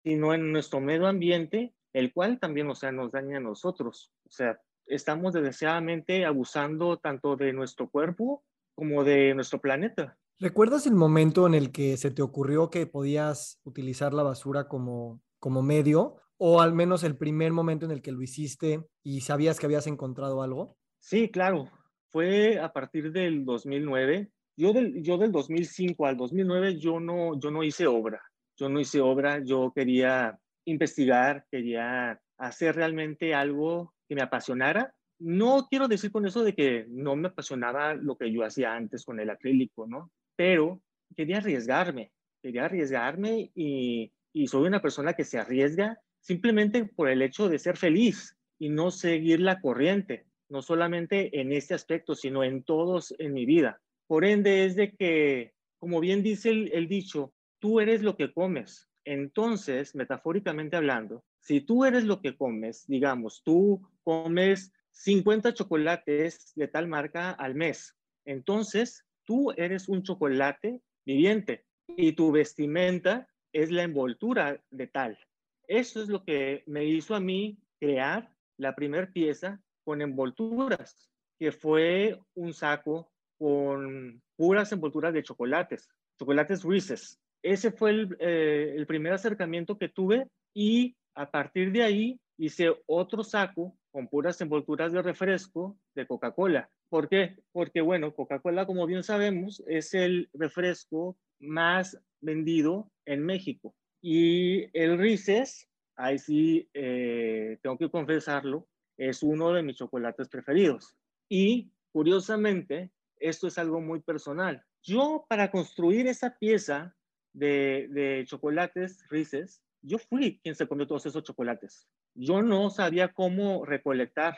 sino 0.03 0.35
en 0.35 0.53
nuestro 0.53 0.81
medio 0.81 1.07
ambiente, 1.07 1.75
el 1.95 2.13
cual 2.13 2.39
también, 2.39 2.69
o 2.69 2.75
sea, 2.75 2.93
nos 2.93 3.11
daña 3.13 3.39
a 3.39 3.41
nosotros. 3.41 4.13
O 4.27 4.31
sea, 4.31 4.61
estamos 4.87 5.33
desgraciadamente 5.33 6.27
abusando 6.27 6.99
tanto 6.99 7.37
de 7.37 7.53
nuestro 7.53 7.89
cuerpo 7.89 8.45
como 8.81 9.05
de 9.05 9.35
nuestro 9.35 9.61
planeta. 9.61 10.17
¿Recuerdas 10.39 10.87
el 10.87 10.95
momento 10.95 11.47
en 11.47 11.53
el 11.53 11.71
que 11.71 11.99
se 11.99 12.11
te 12.11 12.23
ocurrió 12.23 12.71
que 12.71 12.87
podías 12.87 13.61
utilizar 13.63 14.15
la 14.15 14.23
basura 14.23 14.69
como, 14.69 15.21
como 15.39 15.63
medio? 15.63 16.17
¿O 16.39 16.63
al 16.63 16.73
menos 16.73 17.05
el 17.05 17.19
primer 17.19 17.53
momento 17.53 17.85
en 17.85 17.93
el 17.93 18.01
que 18.01 18.11
lo 18.11 18.23
hiciste 18.23 18.83
y 19.03 19.21
sabías 19.21 19.61
que 19.61 19.67
habías 19.67 19.87
encontrado 19.87 20.43
algo? 20.43 20.79
Sí, 20.99 21.29
claro. 21.29 21.69
Fue 22.09 22.59
a 22.59 22.73
partir 22.73 23.13
del 23.13 23.45
2009. 23.45 24.31
Yo 24.57 24.73
del, 24.73 25.03
yo 25.03 25.19
del 25.19 25.31
2005 25.31 26.07
al 26.07 26.17
2009 26.17 26.79
yo 26.79 27.01
no, 27.01 27.39
yo 27.39 27.51
no 27.51 27.63
hice 27.63 27.87
obra. 27.87 28.23
Yo 28.57 28.71
no 28.71 28.81
hice 28.81 29.03
obra. 29.03 29.45
Yo 29.45 29.75
quería 29.77 30.39
investigar, 30.65 31.45
quería 31.51 32.19
hacer 32.39 32.77
realmente 32.77 33.35
algo 33.35 33.93
que 34.09 34.15
me 34.15 34.23
apasionara 34.23 34.95
no 35.21 35.67
quiero 35.69 35.87
decir 35.87 36.11
con 36.11 36.27
eso 36.27 36.43
de 36.43 36.55
que 36.55 36.87
no 36.89 37.15
me 37.15 37.29
apasionaba 37.29 37.95
lo 37.95 38.17
que 38.17 38.33
yo 38.33 38.43
hacía 38.43 38.75
antes 38.75 39.05
con 39.05 39.21
el 39.21 39.31
acrílico, 39.31 39.87
¿no? 39.87 40.11
Pero 40.35 40.83
quería 41.15 41.39
arriesgarme, 41.39 42.13
quería 42.43 42.65
arriesgarme 42.65 43.51
y, 43.55 44.13
y 44.33 44.47
soy 44.47 44.67
una 44.67 44.81
persona 44.81 45.13
que 45.13 45.25
se 45.25 45.39
arriesga 45.39 46.01
simplemente 46.21 46.85
por 46.85 47.09
el 47.09 47.23
hecho 47.23 47.49
de 47.49 47.59
ser 47.59 47.77
feliz 47.77 48.37
y 48.59 48.71
no 48.71 48.91
seguir 48.91 49.41
la 49.41 49.61
corriente, 49.61 50.27
no 50.49 50.63
solamente 50.63 51.41
en 51.41 51.53
este 51.53 51.75
aspecto, 51.75 52.15
sino 52.15 52.43
en 52.43 52.63
todos 52.63 53.15
en 53.19 53.35
mi 53.35 53.45
vida. 53.45 53.81
Por 54.07 54.25
ende 54.25 54.65
es 54.65 54.75
de 54.75 54.93
que, 54.97 55.53
como 55.79 56.01
bien 56.01 56.23
dice 56.23 56.51
el, 56.51 56.71
el 56.73 56.89
dicho, 56.89 57.33
tú 57.59 57.81
eres 57.81 58.03
lo 58.03 58.17
que 58.17 58.33
comes. 58.33 58.89
Entonces, 59.05 59.95
metafóricamente 59.95 60.77
hablando, 60.77 61.25
si 61.41 61.61
tú 61.61 61.85
eres 61.85 62.05
lo 62.05 62.21
que 62.21 62.37
comes, 62.37 62.87
digamos, 62.87 63.43
tú 63.43 63.81
comes 64.03 64.73
50 64.93 65.55
chocolates 65.55 66.53
de 66.55 66.69
tal 66.69 66.89
marca 66.89 67.31
al 67.31 67.55
mes. 67.55 67.97
Entonces, 68.25 69.05
tú 69.25 69.53
eres 69.57 69.89
un 69.89 70.03
chocolate 70.03 70.81
viviente 71.07 71.65
y 71.87 72.13
tu 72.13 72.33
vestimenta 72.33 73.29
es 73.53 73.71
la 73.71 73.83
envoltura 73.83 74.63
de 74.71 74.87
tal. 74.87 75.19
Eso 75.67 76.03
es 76.03 76.09
lo 76.09 76.25
que 76.25 76.63
me 76.67 76.85
hizo 76.85 77.15
a 77.15 77.21
mí 77.21 77.59
crear 77.79 78.31
la 78.59 78.75
primera 78.75 79.11
pieza 79.11 79.61
con 79.85 80.03
envolturas, 80.03 81.11
que 81.39 81.53
fue 81.53 82.19
un 82.35 82.53
saco 82.53 83.11
con 83.39 84.23
puras 84.37 84.71
envolturas 84.73 85.15
de 85.15 85.23
chocolates, 85.23 85.89
chocolates 86.19 86.63
Reese's. 86.63 87.19
Ese 87.43 87.73
fue 87.73 87.91
el, 87.91 88.17
eh, 88.21 88.75
el 88.77 88.87
primer 88.87 89.15
acercamiento 89.15 89.79
que 89.79 89.89
tuve 89.89 90.27
y 90.55 90.95
a 91.15 91.31
partir 91.31 91.73
de 91.73 91.83
ahí 91.83 92.21
hice 92.37 92.75
otro 92.87 93.25
saco 93.25 93.75
con 93.91 94.09
puras 94.09 94.41
envolturas 94.41 94.93
de 94.93 95.03
refresco 95.03 95.79
de 95.95 96.07
Coca-Cola. 96.07 96.71
¿Por 96.89 97.09
qué? 97.09 97.37
Porque, 97.53 97.81
bueno, 97.81 98.15
Coca-Cola, 98.15 98.67
como 98.67 98.87
bien 98.87 99.03
sabemos, 99.03 99.63
es 99.67 99.95
el 99.95 100.29
refresco 100.33 101.17
más 101.39 102.01
vendido 102.21 102.91
en 103.07 103.25
México. 103.25 103.75
Y 104.03 104.67
el 104.79 104.99
Reese's, 104.99 105.69
ahí 105.97 106.19
sí 106.19 106.69
eh, 106.75 107.59
tengo 107.63 107.79
que 107.79 107.91
confesarlo, 107.91 108.69
es 108.97 109.23
uno 109.23 109.53
de 109.53 109.63
mis 109.63 109.77
chocolates 109.77 110.29
preferidos. 110.29 110.97
Y 111.29 111.73
curiosamente, 111.93 112.91
esto 113.17 113.49
es 113.49 113.59
algo 113.59 113.81
muy 113.81 114.01
personal. 114.01 114.65
Yo 114.83 115.27
para 115.29 115.51
construir 115.51 116.07
esa 116.07 116.37
pieza 116.39 116.95
de, 117.33 117.89
de 117.91 118.25
chocolates 118.27 119.05
Reese's, 119.11 119.63
yo 119.83 119.99
fui 119.99 120.41
quien 120.43 120.55
se 120.55 120.67
comió 120.67 120.87
todos 120.87 121.07
esos 121.07 121.23
chocolates. 121.23 121.87
Yo 122.15 122.43
no 122.43 122.71
sabía 122.71 123.09
cómo 123.09 123.65
recolectar. 123.65 124.37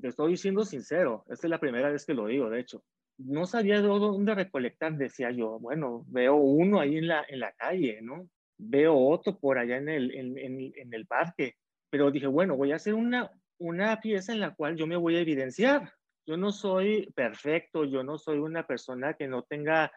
Te 0.00 0.08
estoy 0.08 0.32
diciendo 0.32 0.64
sincero, 0.64 1.24
esta 1.28 1.46
es 1.46 1.50
la 1.50 1.60
primera 1.60 1.90
vez 1.90 2.04
que 2.04 2.14
lo 2.14 2.26
digo, 2.26 2.50
de 2.50 2.60
hecho. 2.60 2.82
No 3.16 3.46
sabía 3.46 3.80
dónde 3.80 4.34
recolectar, 4.34 4.96
decía 4.96 5.30
yo. 5.30 5.58
Bueno, 5.60 6.04
veo 6.08 6.34
uno 6.34 6.80
ahí 6.80 6.98
en 6.98 7.06
la, 7.06 7.24
en 7.28 7.40
la 7.40 7.52
calle, 7.52 8.00
¿no? 8.02 8.28
Veo 8.58 8.96
otro 8.96 9.38
por 9.38 9.58
allá 9.58 9.76
en 9.76 9.88
el, 9.88 10.14
en, 10.14 10.72
en 10.74 10.94
el 10.94 11.06
parque. 11.06 11.54
Pero 11.90 12.10
dije, 12.10 12.26
bueno, 12.26 12.56
voy 12.56 12.72
a 12.72 12.76
hacer 12.76 12.94
una, 12.94 13.30
una 13.58 14.00
pieza 14.00 14.32
en 14.32 14.40
la 14.40 14.54
cual 14.54 14.76
yo 14.76 14.86
me 14.86 14.96
voy 14.96 15.16
a 15.16 15.20
evidenciar. 15.20 15.92
Yo 16.26 16.36
no 16.36 16.52
soy 16.52 17.12
perfecto, 17.14 17.84
yo 17.84 18.02
no 18.02 18.18
soy 18.18 18.38
una 18.38 18.66
persona 18.66 19.14
que 19.14 19.28
no 19.28 19.42
tenga 19.42 19.92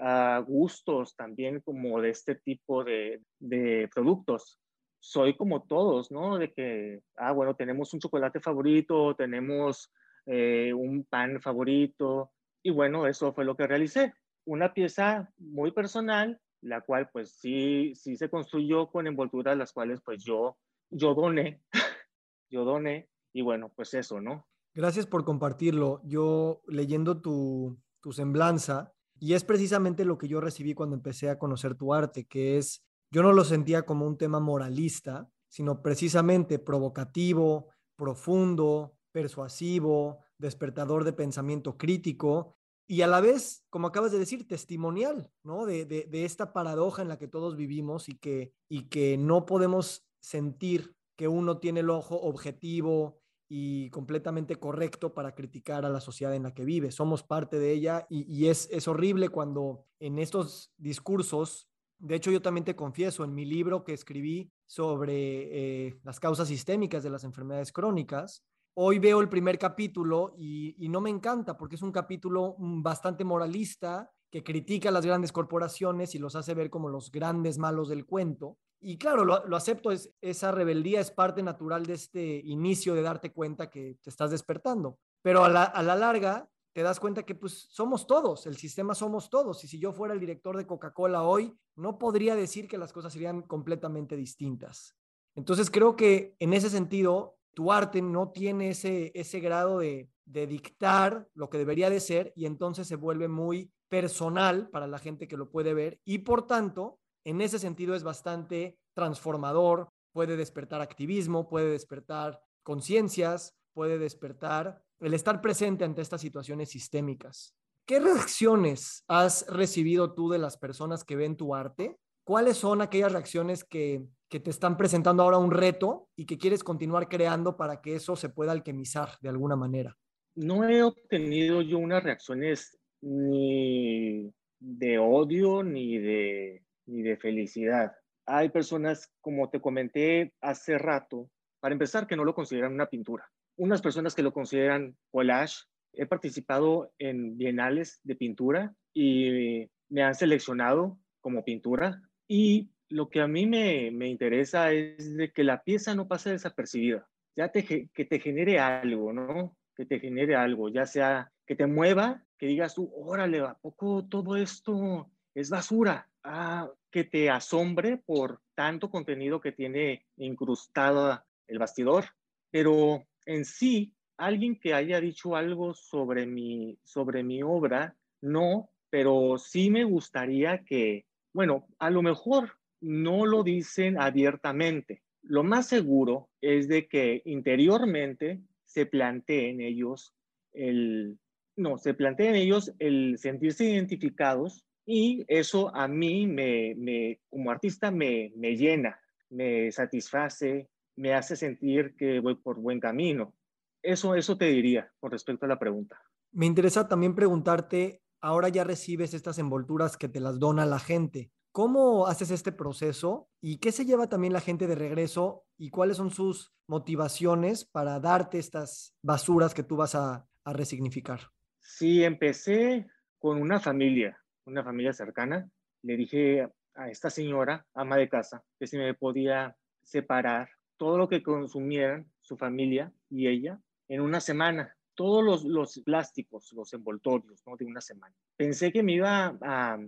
uh, 0.00 0.42
gustos 0.42 1.14
también 1.16 1.60
como 1.60 2.00
de 2.00 2.10
este 2.10 2.34
tipo 2.34 2.84
de, 2.84 3.22
de, 3.38 3.88
productos. 3.94 4.58
Soy 5.00 5.36
como 5.36 5.62
todos, 5.62 6.10
¿no? 6.10 6.38
De 6.38 6.52
que, 6.52 7.02
ah, 7.16 7.32
bueno, 7.32 7.54
tenemos 7.54 7.94
un 7.94 8.00
chocolate 8.00 8.40
favorito, 8.40 9.14
tenemos 9.14 9.92
eh, 10.26 10.72
un 10.74 11.04
pan 11.04 11.40
favorito, 11.40 12.32
y 12.62 12.70
bueno, 12.70 13.06
eso 13.06 13.32
fue 13.32 13.44
lo 13.44 13.56
que 13.56 13.66
realicé. 13.66 14.14
Una 14.44 14.74
pieza 14.74 15.32
muy 15.38 15.72
personal, 15.72 16.40
la 16.60 16.80
cual 16.80 17.08
pues 17.12 17.32
sí, 17.32 17.94
sí 17.94 18.16
se 18.16 18.28
construyó 18.28 18.90
con 18.90 19.06
envolturas, 19.06 19.56
las 19.56 19.72
cuales 19.72 20.00
pues 20.04 20.24
yo, 20.24 20.58
yo 20.90 21.14
doné, 21.14 21.62
yo 22.50 22.64
doné, 22.64 23.08
y 23.32 23.42
bueno, 23.42 23.70
pues 23.74 23.94
eso, 23.94 24.20
¿no? 24.20 24.46
Gracias 24.74 25.06
por 25.06 25.24
compartirlo. 25.24 26.00
Yo 26.04 26.62
leyendo 26.66 27.20
tu, 27.20 27.78
tu 28.00 28.12
semblanza, 28.12 28.92
y 29.20 29.34
es 29.34 29.44
precisamente 29.44 30.04
lo 30.04 30.18
que 30.18 30.28
yo 30.28 30.40
recibí 30.40 30.74
cuando 30.74 30.94
empecé 30.94 31.30
a 31.30 31.38
conocer 31.38 31.74
tu 31.74 31.92
arte, 31.92 32.26
que 32.26 32.58
es, 32.58 32.84
yo 33.10 33.22
no 33.22 33.32
lo 33.32 33.44
sentía 33.44 33.86
como 33.86 34.06
un 34.06 34.18
tema 34.18 34.40
moralista, 34.40 35.30
sino 35.48 35.82
precisamente 35.82 36.58
provocativo, 36.58 37.68
profundo, 37.96 38.94
persuasivo, 39.12 40.24
despertador 40.38 41.04
de 41.04 41.12
pensamiento 41.12 41.76
crítico 41.76 42.58
y 42.90 43.02
a 43.02 43.06
la 43.06 43.20
vez, 43.20 43.66
como 43.68 43.88
acabas 43.88 44.12
de 44.12 44.18
decir, 44.18 44.48
testimonial, 44.48 45.30
¿no? 45.42 45.66
De, 45.66 45.84
de, 45.84 46.24
esta 46.24 46.54
paradoja 46.54 47.02
en 47.02 47.08
la 47.08 47.18
que 47.18 47.28
todos 47.28 47.54
vivimos 47.54 48.08
y 48.08 48.16
que, 48.16 48.54
y 48.66 48.88
que 48.88 49.18
no 49.18 49.44
podemos 49.44 50.06
sentir 50.20 50.96
que 51.14 51.28
uno 51.28 51.58
tiene 51.58 51.80
el 51.80 51.90
ojo 51.90 52.18
objetivo 52.18 53.20
y 53.46 53.90
completamente 53.90 54.56
correcto 54.56 55.12
para 55.12 55.34
criticar 55.34 55.84
a 55.84 55.90
la 55.90 56.00
sociedad 56.00 56.34
en 56.34 56.44
la 56.44 56.54
que 56.54 56.64
vive. 56.64 56.90
Somos 56.90 57.22
parte 57.22 57.58
de 57.58 57.72
ella 57.72 58.06
y, 58.08 58.24
y 58.32 58.48
es, 58.48 58.68
es 58.70 58.88
horrible 58.88 59.28
cuando 59.28 59.84
en 60.00 60.18
estos 60.18 60.72
discursos, 60.78 61.67
de 61.98 62.14
hecho 62.14 62.30
yo 62.30 62.42
también 62.42 62.64
te 62.64 62.76
confieso, 62.76 63.24
en 63.24 63.34
mi 63.34 63.44
libro 63.44 63.84
que 63.84 63.92
escribí 63.92 64.50
sobre 64.66 65.86
eh, 65.86 65.98
las 66.04 66.20
causas 66.20 66.48
sistémicas 66.48 67.02
de 67.02 67.10
las 67.10 67.24
enfermedades 67.24 67.72
crónicas, 67.72 68.44
hoy 68.74 68.98
veo 68.98 69.20
el 69.20 69.28
primer 69.28 69.58
capítulo 69.58 70.34
y, 70.36 70.88
no 70.88 71.00
me 71.00 71.10
encanta 71.10 71.56
porque 71.56 71.74
es 71.76 71.82
un 71.82 71.92
capítulo 71.92 72.54
mm, 72.58 72.82
bastante 72.82 73.24
moralista 73.24 74.10
que 74.30 74.44
critica 74.44 74.90
a 74.90 74.92
las 74.92 75.06
grandes 75.06 75.32
corporaciones 75.32 76.14
y 76.14 76.18
los 76.18 76.36
hace 76.36 76.54
ver 76.54 76.70
como 76.70 76.88
los 76.88 77.10
grandes 77.10 77.58
malos 77.58 77.88
del 77.88 78.06
cuento. 78.06 78.58
Y 78.80 78.98
claro, 78.98 79.24
lo, 79.24 79.56
acepto, 79.56 79.90
es, 79.90 80.12
esa 80.20 80.52
rebeldía 80.52 81.00
es 81.00 81.10
parte 81.10 81.42
natural 81.42 81.86
de 81.86 81.94
este 81.94 82.42
inicio 82.44 82.94
de 82.94 83.02
darte 83.02 83.32
cuenta 83.32 83.70
que 83.70 83.96
te 84.02 84.10
estás 84.10 84.30
despertando. 84.30 84.98
Pero 85.22 85.44
a 85.44 85.48
la 85.48 85.96
larga 85.96 86.48
te 86.72 86.82
das 86.82 87.00
cuenta 87.00 87.24
que 87.24 87.34
pues 87.34 87.66
somos 87.70 88.06
todos, 88.06 88.46
el 88.46 88.56
sistema 88.56 88.94
somos 88.94 89.30
todos. 89.30 89.62
Y 89.64 89.68
si 89.68 89.78
yo 89.78 89.92
fuera 89.92 90.14
el 90.14 90.20
director 90.20 90.56
de 90.56 90.66
Coca-Cola 90.66 91.22
hoy, 91.22 91.52
no 91.76 91.98
podría 91.98 92.36
decir 92.36 92.68
que 92.68 92.78
las 92.78 92.92
cosas 92.92 93.12
serían 93.12 93.42
completamente 93.42 94.16
distintas. 94.16 94.96
Entonces 95.34 95.70
creo 95.70 95.96
que 95.96 96.34
en 96.38 96.52
ese 96.52 96.70
sentido, 96.70 97.36
tu 97.54 97.72
arte 97.72 98.02
no 98.02 98.30
tiene 98.30 98.70
ese, 98.70 99.10
ese 99.14 99.40
grado 99.40 99.78
de, 99.78 100.08
de 100.24 100.46
dictar 100.46 101.28
lo 101.34 101.48
que 101.50 101.58
debería 101.58 101.90
de 101.90 102.00
ser 102.00 102.32
y 102.36 102.46
entonces 102.46 102.86
se 102.86 102.96
vuelve 102.96 103.28
muy 103.28 103.72
personal 103.88 104.68
para 104.68 104.86
la 104.86 104.98
gente 104.98 105.26
que 105.26 105.36
lo 105.36 105.50
puede 105.50 105.74
ver 105.74 106.00
y 106.04 106.18
por 106.18 106.46
tanto 106.46 106.98
en 107.24 107.40
ese 107.40 107.58
sentido 107.58 107.94
es 107.94 108.02
bastante 108.02 108.78
transformador, 108.94 109.88
puede 110.12 110.36
despertar 110.36 110.80
activismo, 110.80 111.48
puede 111.48 111.70
despertar 111.70 112.40
conciencias, 112.62 113.54
puede 113.72 113.98
despertar 113.98 114.82
el 115.00 115.14
estar 115.14 115.40
presente 115.40 115.84
ante 115.84 116.02
estas 116.02 116.20
situaciones 116.20 116.70
sistémicas. 116.70 117.54
¿Qué 117.86 118.00
reacciones 118.00 119.04
has 119.08 119.46
recibido 119.48 120.12
tú 120.12 120.28
de 120.28 120.38
las 120.38 120.58
personas 120.58 121.04
que 121.04 121.16
ven 121.16 121.36
tu 121.36 121.54
arte? 121.54 121.96
¿Cuáles 122.24 122.58
son 122.58 122.82
aquellas 122.82 123.12
reacciones 123.12 123.64
que, 123.64 124.04
te 124.28 124.50
están 124.50 124.76
presentando 124.76 125.22
ahora 125.22 125.38
un 125.38 125.50
reto 125.50 126.10
y 126.14 126.26
que 126.26 126.36
quieres 126.36 126.62
continuar 126.62 127.08
creando 127.08 127.56
para 127.56 127.80
que 127.80 127.94
eso 127.94 128.14
se 128.14 128.28
pueda 128.28 128.52
alquimizar 128.52 129.12
de 129.22 129.30
alguna 129.30 129.56
manera? 129.56 129.96
No 130.34 130.68
he 130.68 130.82
obtenido 130.82 131.62
yo 131.62 131.78
unas 131.78 132.02
reacciones 132.02 132.78
ni 133.00 134.30
de 134.60 134.98
odio 134.98 135.62
ni 135.62 135.96
de 135.98 136.62
ni 136.88 137.02
de 137.02 137.16
felicidad. 137.16 137.92
Hay 138.26 138.48
personas, 138.48 139.12
como 139.20 139.48
te 139.50 139.60
comenté 139.60 140.34
hace 140.40 140.78
rato, 140.78 141.30
para 141.60 141.72
empezar, 141.72 142.06
que 142.06 142.16
no 142.16 142.24
lo 142.24 142.34
consideran 142.34 142.72
una 142.72 142.86
pintura. 142.86 143.30
Unas 143.58 143.82
personas 143.82 144.14
que 144.14 144.22
lo 144.22 144.32
consideran 144.32 144.96
collage. 145.10 145.64
He 145.92 146.06
participado 146.06 146.92
en 146.98 147.36
bienales 147.36 148.00
de 148.04 148.14
pintura 148.14 148.74
y 148.94 149.68
me 149.88 150.02
han 150.04 150.14
seleccionado 150.14 150.98
como 151.20 151.44
pintura. 151.44 152.00
Y 152.28 152.70
lo 152.88 153.08
que 153.08 153.20
a 153.20 153.26
mí 153.26 153.46
me, 153.46 153.90
me 153.90 154.08
interesa 154.08 154.72
es 154.72 155.16
de 155.16 155.32
que 155.32 155.42
la 155.42 155.62
pieza 155.64 155.94
no 155.94 156.06
pase 156.06 156.30
desapercibida, 156.30 157.08
ya 157.36 157.48
te, 157.48 157.88
que 157.92 158.04
te 158.04 158.20
genere 158.20 158.60
algo, 158.60 159.12
¿no? 159.12 159.56
Que 159.76 159.86
te 159.86 159.98
genere 159.98 160.36
algo, 160.36 160.68
ya 160.68 160.86
sea 160.86 161.32
que 161.44 161.56
te 161.56 161.66
mueva, 161.66 162.22
que 162.38 162.46
digas 162.46 162.74
tú, 162.74 162.92
órale, 162.94 163.40
¿a 163.40 163.54
poco 163.54 164.06
todo 164.06 164.36
esto 164.36 165.10
es 165.34 165.50
basura? 165.50 166.08
Ah, 166.22 166.70
que 166.90 167.04
te 167.04 167.28
asombre 167.28 167.96
por 167.96 168.40
tanto 168.54 168.90
contenido 168.90 169.40
que 169.40 169.52
tiene 169.52 170.06
incrustado 170.16 171.24
el 171.46 171.58
bastidor, 171.58 172.04
pero 172.50 173.07
en 173.28 173.44
sí, 173.44 173.92
alguien 174.16 174.58
que 174.58 174.72
haya 174.72 175.00
dicho 175.00 175.36
algo 175.36 175.74
sobre 175.74 176.26
mi, 176.26 176.78
sobre 176.82 177.22
mi 177.22 177.42
obra, 177.42 177.94
no, 178.22 178.70
pero 178.88 179.36
sí 179.36 179.70
me 179.70 179.84
gustaría 179.84 180.64
que, 180.64 181.04
bueno, 181.34 181.66
a 181.78 181.90
lo 181.90 182.00
mejor 182.00 182.54
no 182.80 183.26
lo 183.26 183.42
dicen 183.42 184.00
abiertamente. 184.00 185.02
Lo 185.20 185.44
más 185.44 185.68
seguro 185.68 186.30
es 186.40 186.68
de 186.68 186.88
que 186.88 187.20
interiormente 187.26 188.40
se 188.64 188.86
planteen 188.86 189.60
ellos 189.60 190.14
el, 190.54 191.18
no, 191.54 191.76
se 191.76 191.92
planteen 191.92 192.34
ellos 192.34 192.72
el 192.78 193.18
sentirse 193.18 193.64
identificados 193.64 194.64
y 194.86 195.26
eso 195.28 195.70
a 195.76 195.86
mí, 195.86 196.26
me, 196.26 196.74
me 196.78 197.20
como 197.28 197.50
artista, 197.50 197.90
me, 197.90 198.32
me 198.36 198.56
llena, 198.56 198.98
me 199.28 199.70
satisface, 199.70 200.70
me 200.98 201.14
hace 201.14 201.36
sentir 201.36 201.94
que 201.96 202.20
voy 202.20 202.34
por 202.34 202.58
buen 202.58 202.80
camino. 202.80 203.34
Eso, 203.82 204.14
eso 204.14 204.36
te 204.36 204.46
diría 204.46 204.92
con 205.00 205.10
respecto 205.10 205.46
a 205.46 205.48
la 205.48 205.58
pregunta. 205.58 206.00
Me 206.32 206.46
interesa 206.46 206.88
también 206.88 207.14
preguntarte, 207.14 208.02
ahora 208.20 208.48
ya 208.48 208.64
recibes 208.64 209.14
estas 209.14 209.38
envolturas 209.38 209.96
que 209.96 210.08
te 210.08 210.20
las 210.20 210.38
dona 210.38 210.66
la 210.66 210.78
gente. 210.78 211.30
¿Cómo 211.52 212.06
haces 212.06 212.30
este 212.30 212.52
proceso 212.52 213.28
y 213.40 213.58
qué 213.58 213.72
se 213.72 213.84
lleva 213.86 214.08
también 214.08 214.32
la 214.32 214.40
gente 214.40 214.66
de 214.66 214.74
regreso 214.74 215.44
y 215.56 215.70
cuáles 215.70 215.96
son 215.96 216.10
sus 216.10 216.52
motivaciones 216.66 217.64
para 217.64 217.98
darte 218.00 218.38
estas 218.38 218.94
basuras 219.02 219.54
que 219.54 219.62
tú 219.62 219.76
vas 219.76 219.94
a, 219.94 220.26
a 220.44 220.52
resignificar? 220.52 221.20
Sí, 221.60 222.04
empecé 222.04 222.86
con 223.18 223.40
una 223.40 223.58
familia 223.60 224.20
una 224.48 224.64
familia 224.64 224.92
cercana, 224.92 225.48
le 225.82 225.96
dije 225.96 226.48
a 226.74 226.88
esta 226.88 227.10
señora, 227.10 227.66
ama 227.74 227.96
de 227.96 228.08
casa, 228.08 228.42
que 228.58 228.66
si 228.66 228.76
me 228.76 228.94
podía 228.94 229.56
separar 229.82 230.48
todo 230.78 230.96
lo 230.96 231.08
que 231.08 231.22
consumieran 231.22 232.10
su 232.22 232.36
familia 232.38 232.92
y 233.10 233.26
ella 233.28 233.60
en 233.88 234.00
una 234.00 234.20
semana, 234.20 234.74
todos 234.94 235.22
los, 235.22 235.44
los 235.44 235.78
plásticos, 235.80 236.52
los 236.54 236.72
envoltorios, 236.72 237.42
¿no? 237.46 237.56
De 237.56 237.66
una 237.66 237.80
semana. 237.80 238.14
Pensé 238.36 238.72
que 238.72 238.82
me 238.82 238.92
iba 238.92 239.36
a, 239.42 239.78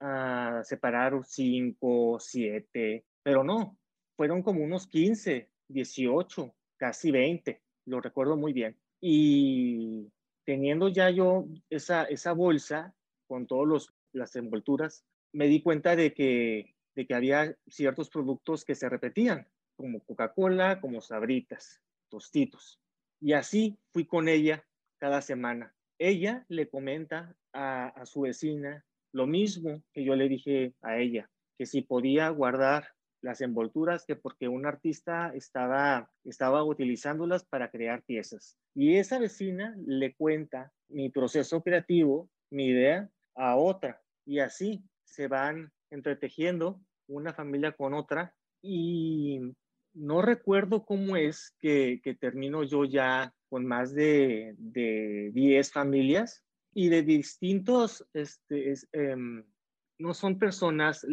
a 0.00 0.64
separar 0.64 1.18
cinco, 1.24 2.18
siete, 2.20 3.06
pero 3.22 3.42
no, 3.42 3.78
fueron 4.16 4.42
como 4.42 4.62
unos 4.62 4.86
15, 4.86 5.50
18, 5.68 6.54
casi 6.76 7.10
20, 7.10 7.62
lo 7.86 8.00
recuerdo 8.00 8.36
muy 8.36 8.52
bien. 8.52 8.76
Y 9.00 10.10
teniendo 10.44 10.88
ya 10.88 11.10
yo 11.10 11.46
esa, 11.70 12.04
esa 12.04 12.32
bolsa 12.32 12.94
con 13.26 13.46
todos 13.46 13.66
los 13.66 13.94
las 14.12 14.36
envolturas, 14.36 15.04
me 15.32 15.46
di 15.46 15.62
cuenta 15.62 15.96
de 15.96 16.12
que, 16.12 16.74
de 16.94 17.06
que 17.06 17.14
había 17.14 17.56
ciertos 17.68 18.10
productos 18.10 18.64
que 18.64 18.74
se 18.74 18.88
repetían, 18.88 19.46
como 19.80 20.00
Coca-Cola, 20.00 20.78
como 20.78 21.00
Sabritas, 21.00 21.80
Tostitos. 22.10 22.78
Y 23.18 23.32
así 23.32 23.78
fui 23.94 24.04
con 24.04 24.28
ella 24.28 24.62
cada 24.98 25.22
semana. 25.22 25.74
Ella 25.98 26.44
le 26.48 26.68
comenta 26.68 27.34
a, 27.54 28.04
su 28.04 28.20
vecina 28.22 28.84
lo 29.12 29.26
mismo 29.26 29.82
que 29.94 30.04
yo 30.04 30.16
le 30.16 30.28
dije 30.28 30.74
a 30.82 30.98
ella, 30.98 31.30
que 31.56 31.64
si 31.64 31.80
podía 31.80 32.28
guardar 32.28 32.88
las 33.22 33.40
envolturas, 33.40 34.04
que 34.04 34.16
porque 34.16 34.48
un 34.48 34.66
artista 34.66 35.32
estaba, 35.34 36.10
estaba 36.24 36.62
utilizándolas 36.62 37.46
para 37.46 37.70
crear 37.70 38.02
piezas. 38.02 38.58
Y 38.74 38.96
esa 38.96 39.18
vecina 39.18 39.74
le 39.86 40.14
cuenta 40.14 40.72
mi 40.88 41.08
proceso 41.08 41.62
creativo, 41.62 42.28
mi 42.50 42.66
idea, 42.66 43.08
a 43.34 43.56
otra. 43.56 44.02
Y 44.26 44.40
así 44.40 44.84
se 45.04 45.26
van 45.26 45.72
entretejiendo 45.90 46.78
una 47.08 47.32
familia 47.32 47.72
con 47.72 47.94
otra. 47.94 48.34
Y 48.62 49.40
no 49.94 50.22
recuerdo 50.22 50.84
cómo 50.84 51.16
es 51.16 51.54
que, 51.60 52.00
termino 52.20 52.62
yo 52.62 52.84
ya 52.84 53.34
con 53.48 53.66
más 53.66 53.94
de, 53.94 54.54
de 54.58 55.30
10 55.34 55.72
familias 55.72 56.44
y 56.72 56.88
de 56.88 57.02
distintos, 57.02 58.06
este, 58.12 58.74
em, 58.92 59.44
no 59.98 60.14
son 60.14 60.38
personas 60.38 61.06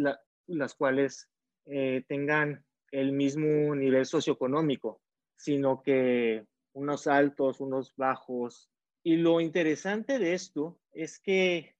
las 0.45 0.75
cuales 0.75 1.29
eh, 1.65 2.05
tengan 2.07 2.63
el 2.91 3.11
mismo 3.11 3.75
nivel 3.75 4.05
socioeconómico, 4.05 5.01
sino 5.35 5.81
que 5.81 6.45
unos 6.73 7.07
altos, 7.07 7.59
unos 7.59 7.95
bajos. 7.95 8.69
Y 9.03 9.17
lo 9.17 9.41
interesante 9.41 10.19
de 10.19 10.33
esto 10.33 10.79
es 10.93 11.19
que 11.19 11.75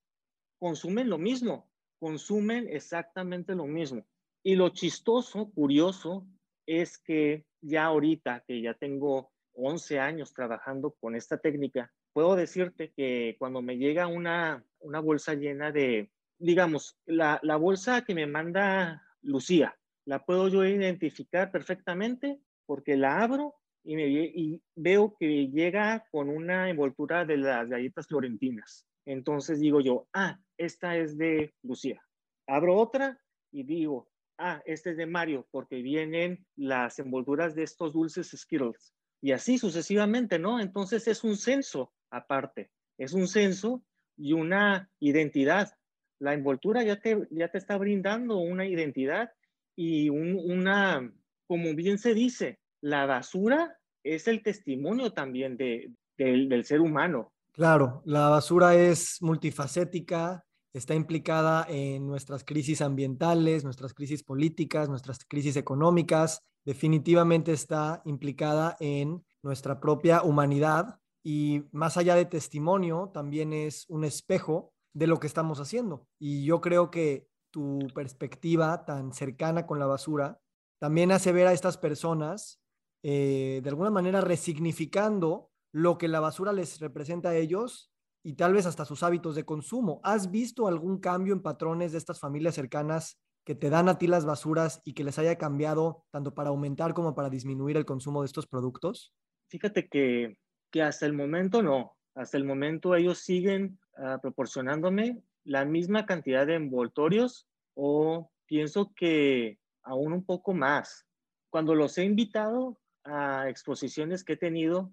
consumen 0.59 1.09
lo 1.09 1.17
mismo, 1.17 1.69
consumen 1.99 2.67
exactamente 2.69 3.55
lo 3.55 3.65
mismo. 3.65 4.05
Y 4.43 4.55
lo 4.55 4.69
chistoso, 4.69 5.51
curioso, 5.51 6.25
es 6.67 6.99
que 6.99 7.45
ya 7.61 7.85
ahorita 7.85 8.43
que 8.45 8.61
ya 8.61 8.75
tengo 8.75 9.31
11 9.53 9.99
años 9.99 10.33
trabajando 10.33 10.91
con 10.99 11.15
esta 11.15 11.39
técnica, 11.39 11.91
puedo 12.13 12.35
decirte 12.35 12.91
que 12.95 13.35
cuando 13.39 13.61
me 13.61 13.77
llega 13.77 14.07
una, 14.07 14.63
una 14.79 14.99
bolsa 14.99 15.33
llena 15.33 15.71
de, 15.71 16.11
digamos, 16.37 16.99
la, 17.05 17.39
la 17.41 17.55
bolsa 17.55 18.03
que 18.03 18.13
me 18.13 18.27
manda 18.27 19.03
Lucía. 19.21 19.75
La 20.05 20.23
puedo 20.23 20.47
yo 20.47 20.63
identificar 20.65 21.51
perfectamente 21.51 22.39
porque 22.65 22.95
la 22.95 23.21
abro 23.21 23.55
y, 23.83 23.95
me, 23.95 24.07
y 24.07 24.61
veo 24.75 25.15
que 25.17 25.47
llega 25.47 26.05
con 26.11 26.29
una 26.29 26.69
envoltura 26.69 27.25
de 27.25 27.37
las 27.37 27.67
galletas 27.67 28.07
florentinas. 28.07 28.85
Entonces 29.05 29.59
digo 29.59 29.79
yo, 29.79 30.07
ah, 30.13 30.39
esta 30.57 30.97
es 30.97 31.17
de 31.17 31.53
Lucía. 31.63 32.01
Abro 32.45 32.75
otra 32.75 33.19
y 33.51 33.63
digo, 33.63 34.09
ah, 34.37 34.61
esta 34.65 34.91
es 34.91 34.97
de 34.97 35.05
Mario, 35.05 35.47
porque 35.51 35.81
vienen 35.81 36.45
las 36.55 36.99
envolturas 36.99 37.55
de 37.55 37.63
estos 37.63 37.93
dulces 37.93 38.31
Skittles. 38.35 38.93
Y 39.21 39.31
así 39.31 39.57
sucesivamente, 39.57 40.39
¿no? 40.39 40.59
Entonces 40.59 41.07
es 41.07 41.23
un 41.23 41.37
censo 41.37 41.93
aparte, 42.11 42.69
es 42.97 43.13
un 43.13 43.27
censo 43.27 43.83
y 44.15 44.33
una 44.33 44.89
identidad 44.99 45.77
la 46.19 46.33
envoltura 46.33 46.83
ya 46.83 46.99
te, 46.99 47.27
ya 47.31 47.49
te 47.49 47.57
está 47.57 47.77
brindando 47.77 48.37
una 48.37 48.65
identidad 48.65 49.31
y 49.75 50.09
una, 50.09 51.11
como 51.45 51.75
bien 51.75 51.99
se 51.99 52.13
dice, 52.13 52.59
la 52.81 53.05
basura 53.05 53.77
es 54.03 54.27
el 54.27 54.41
testimonio 54.41 55.13
también 55.13 55.57
de, 55.57 55.91
del 56.17 56.65
ser 56.65 56.81
humano. 56.81 57.33
Claro, 57.51 58.01
la 58.05 58.29
basura 58.29 58.75
es 58.75 59.17
multifacética, 59.21 60.43
está 60.73 60.95
implicada 60.95 61.65
en 61.69 62.07
nuestras 62.07 62.43
crisis 62.43 62.81
ambientales, 62.81 63.63
nuestras 63.63 63.93
crisis 63.93 64.23
políticas, 64.23 64.89
nuestras 64.89 65.19
crisis 65.25 65.55
económicas, 65.55 66.43
definitivamente 66.65 67.53
está 67.53 68.01
implicada 68.05 68.75
en 68.79 69.23
nuestra 69.41 69.79
propia 69.79 70.21
humanidad 70.23 70.99
y 71.23 71.63
más 71.71 71.97
allá 71.97 72.15
de 72.15 72.25
testimonio, 72.25 73.11
también 73.13 73.53
es 73.53 73.85
un 73.89 74.03
espejo 74.03 74.73
de 74.93 75.07
lo 75.07 75.19
que 75.19 75.27
estamos 75.27 75.59
haciendo. 75.59 76.07
Y 76.19 76.45
yo 76.45 76.61
creo 76.61 76.89
que 76.89 77.27
tu 77.51 77.79
perspectiva 77.93 78.85
tan 78.85 79.13
cercana 79.13 79.65
con 79.65 79.79
la 79.79 79.85
basura 79.85 80.39
también 80.79 81.11
hace 81.11 81.31
ver 81.31 81.47
a 81.47 81.53
estas 81.53 81.77
personas 81.77 82.61
eh, 83.03 83.61
de 83.63 83.69
alguna 83.69 83.89
manera 83.89 84.21
resignificando 84.21 85.49
lo 85.71 85.97
que 85.97 86.07
la 86.07 86.19
basura 86.19 86.53
les 86.53 86.79
representa 86.79 87.29
a 87.29 87.35
ellos 87.35 87.91
y 88.27 88.33
tal 88.33 88.51
vez 88.51 88.65
hasta 88.65 88.83
sus 88.83 89.03
hábitos 89.03 89.35
de 89.35 89.45
consumo. 89.45 90.01
¿Has 90.03 90.31
visto 90.31 90.67
algún 90.67 90.99
cambio 90.99 91.33
en 91.33 91.41
patrones 91.41 91.93
de 91.93 91.97
estas 91.97 92.19
familias 92.19 92.55
cercanas 92.55 93.17
que 93.45 93.55
te 93.55 93.69
dan 93.69 93.87
a 93.87 93.97
ti 93.97 94.05
las 94.05 94.25
basuras 94.25 94.81
y 94.83 94.95
que 94.95 95.05
les 95.05 95.17
haya 95.17 95.37
cambiado 95.37 96.03
tanto 96.11 96.35
para 96.35 96.49
aumentar 96.49 96.93
como 96.93 97.15
para 97.15 97.29
disminuir 97.29 97.77
el 97.77 97.85
consumo 97.85 98.21
de 98.21 98.25
estos 98.25 98.45
productos? 98.45 99.13
Fíjate 99.47 99.87
que, 99.87 100.39
que 100.71 100.81
hasta 100.81 101.05
el 101.05 101.13
momento 101.13 101.63
no. 101.63 101.95
Hasta 102.15 102.35
el 102.35 102.43
momento 102.43 102.95
ellos 102.95 103.19
siguen 103.19 103.79
uh, 103.97 104.19
proporcionándome 104.19 105.23
la 105.45 105.63
misma 105.63 106.05
cantidad 106.05 106.45
de 106.45 106.55
envoltorios 106.55 107.47
o 107.75 108.29
pienso 108.45 108.91
que 108.93 109.57
aún 109.83 110.11
un 110.11 110.25
poco 110.25 110.53
más. 110.53 111.07
Cuando 111.49 111.75
los 111.75 111.97
he 111.97 112.03
invitado 112.03 112.77
a 113.05 113.47
exposiciones 113.47 114.25
que 114.25 114.33
he 114.33 114.37
tenido 114.37 114.91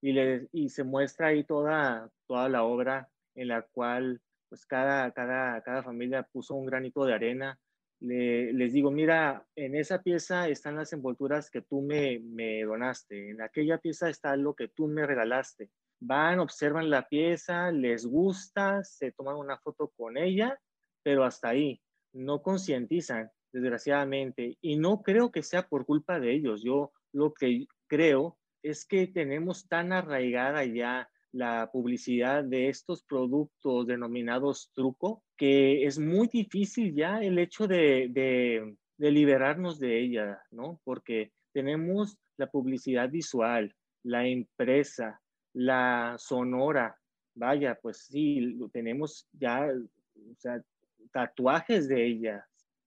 y, 0.00 0.12
le, 0.12 0.48
y 0.52 0.68
se 0.68 0.84
muestra 0.84 1.28
ahí 1.28 1.44
toda, 1.44 2.10
toda 2.26 2.48
la 2.48 2.64
obra 2.64 3.08
en 3.34 3.48
la 3.48 3.62
cual 3.62 4.20
pues 4.48 4.66
cada, 4.66 5.10
cada, 5.12 5.62
cada 5.62 5.82
familia 5.82 6.22
puso 6.32 6.54
un 6.54 6.66
granito 6.66 7.04
de 7.04 7.14
arena, 7.14 7.58
le, 8.00 8.52
les 8.52 8.72
digo, 8.72 8.90
mira, 8.90 9.46
en 9.54 9.76
esa 9.76 10.02
pieza 10.02 10.48
están 10.48 10.76
las 10.76 10.92
envolturas 10.92 11.50
que 11.50 11.62
tú 11.62 11.82
me, 11.82 12.18
me 12.18 12.62
donaste, 12.62 13.30
en 13.30 13.42
aquella 13.42 13.78
pieza 13.78 14.08
está 14.08 14.36
lo 14.36 14.54
que 14.54 14.68
tú 14.68 14.88
me 14.88 15.06
regalaste 15.06 15.70
van, 16.00 16.40
observan 16.40 16.90
la 16.90 17.06
pieza, 17.08 17.70
les 17.70 18.06
gusta, 18.06 18.82
se 18.82 19.12
toman 19.12 19.36
una 19.36 19.58
foto 19.58 19.92
con 19.96 20.16
ella, 20.16 20.58
pero 21.02 21.24
hasta 21.24 21.50
ahí, 21.50 21.80
no 22.12 22.42
concientizan, 22.42 23.30
desgraciadamente, 23.52 24.56
y 24.60 24.76
no 24.76 25.02
creo 25.02 25.30
que 25.30 25.42
sea 25.42 25.68
por 25.68 25.84
culpa 25.84 26.18
de 26.18 26.32
ellos. 26.32 26.62
Yo 26.62 26.92
lo 27.12 27.34
que 27.34 27.66
creo 27.86 28.38
es 28.62 28.84
que 28.84 29.06
tenemos 29.06 29.66
tan 29.68 29.92
arraigada 29.92 30.64
ya 30.64 31.08
la 31.32 31.70
publicidad 31.72 32.44
de 32.44 32.68
estos 32.68 33.02
productos 33.04 33.86
denominados 33.86 34.70
truco, 34.74 35.22
que 35.36 35.84
es 35.84 35.98
muy 35.98 36.28
difícil 36.28 36.94
ya 36.94 37.20
el 37.20 37.38
hecho 37.38 37.68
de, 37.68 38.08
de, 38.98 39.10
liberarnos 39.10 39.78
de 39.78 40.00
ella, 40.00 40.42
¿no? 40.50 40.80
Porque 40.84 41.32
tenemos 41.52 42.18
la 42.36 42.48
publicidad 42.48 43.08
visual, 43.10 43.74
la 44.02 44.26
empresa, 44.26 45.20
la 45.52 46.16
sonora, 46.18 46.96
vaya, 47.34 47.78
pues 47.80 48.06
sí, 48.06 48.58
tenemos 48.72 49.28
ya, 49.32 49.68
tatuajes 51.12 51.88
de 51.88 52.06
ella, 52.06 52.46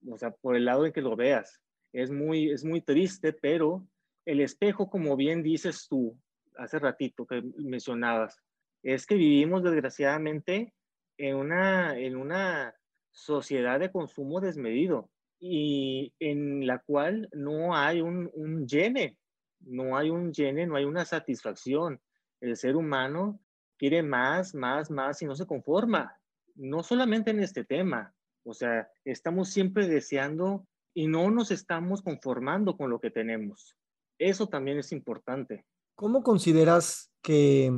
o 0.10 0.18
sea, 0.18 0.32
por 0.32 0.56
el 0.56 0.66
lado 0.66 0.86
en 0.86 0.94
que 0.94 1.02
lo 1.02 1.16
veas. 1.16 1.60
Es 1.94 2.10
muy, 2.12 2.52
es 2.52 2.64
muy 2.66 2.82
triste, 2.82 3.34
pero 3.34 3.86
el 4.26 4.42
espejo, 4.42 4.90
como 4.90 5.16
bien 5.16 5.44
dices 5.44 5.88
tú 5.90 6.18
hace 6.58 6.80
ratito 6.80 7.26
que 7.26 7.42
mencionabas, 7.58 8.40
es 8.84 9.06
que 9.06 9.16
vivimos 9.16 9.64
desgraciadamente 9.64 10.74
en 11.18 11.36
una, 11.36 11.98
en 11.98 12.16
una 12.16 12.76
sociedad 13.12 13.80
de 13.80 13.92
consumo 13.92 14.40
desmedido 14.40 15.10
y 15.40 16.14
en 16.20 16.68
la 16.68 16.80
cual 16.80 17.30
no 17.34 17.76
hay 17.76 18.02
un, 18.02 18.30
un 18.34 18.68
llene, 18.68 19.18
no 19.62 19.98
hay 19.98 20.10
un 20.10 20.32
llene, 20.32 20.68
no 20.68 20.76
hay 20.76 20.86
una 20.86 21.06
satisfacción 21.06 22.02
el 22.44 22.58
ser 22.58 22.76
humano 22.76 23.40
quiere 23.78 24.04
más, 24.04 24.54
más, 24.54 24.92
más 24.92 25.22
y 25.22 25.26
no 25.26 25.34
se 25.34 25.46
conforma. 25.48 26.20
No 26.56 26.84
solamente 26.84 27.32
en 27.32 27.40
este 27.40 27.64
tema, 27.64 28.14
o 28.44 28.54
sea, 28.54 28.90
estamos 29.06 29.50
siempre 29.50 29.88
deseando 29.88 30.68
y 30.94 31.08
no 31.08 31.32
nos 31.32 31.52
estamos 31.52 32.02
conformando 32.02 32.76
con 32.76 32.90
lo 32.90 33.00
que 33.00 33.12
tenemos. 33.12 33.78
Eso 34.20 34.48
también 34.48 34.78
es 34.80 34.92
importante. 34.92 35.66
¿Cómo 35.96 36.24
consideras 36.24 37.12
que, 37.22 37.72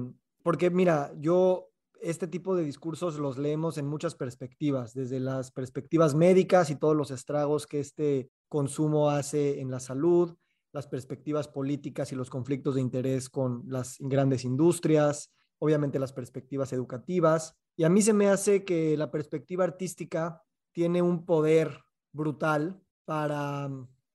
porque 0.44 0.70
mira, 0.70 1.14
yo 1.18 1.70
este 2.02 2.28
tipo 2.28 2.56
de 2.56 2.64
discursos 2.64 3.18
los 3.18 3.38
leemos 3.38 3.78
en 3.78 3.88
muchas 3.88 4.16
perspectivas, 4.16 4.94
desde 4.94 5.20
las 5.20 5.52
perspectivas 5.52 6.14
médicas 6.16 6.70
y 6.70 6.76
todos 6.76 6.96
los 6.96 7.12
estragos 7.12 7.68
que 7.68 7.80
este 7.80 8.30
consumo 8.48 9.10
hace 9.10 9.60
en 9.60 9.72
la 9.72 9.80
salud, 9.80 10.36
las 10.72 10.88
perspectivas 10.88 11.48
políticas 11.48 12.12
y 12.12 12.16
los 12.16 12.30
conflictos 12.30 12.76
de 12.76 12.82
interés 12.82 13.30
con 13.30 13.64
las 13.68 13.98
grandes 14.00 14.44
industrias, 14.44 15.32
obviamente 15.58 16.00
las 16.00 16.14
perspectivas 16.14 16.74
educativas. 16.74 17.56
Y 17.78 17.86
a 17.86 17.90
mí 17.90 18.02
se 18.02 18.14
me 18.14 18.28
hace 18.28 18.64
que 18.66 18.96
la 18.98 19.10
perspectiva 19.10 19.64
artística 19.64 20.44
tiene 20.74 21.02
un 21.02 21.26
poder 21.26 21.80
brutal 22.14 22.82
para 23.06 23.70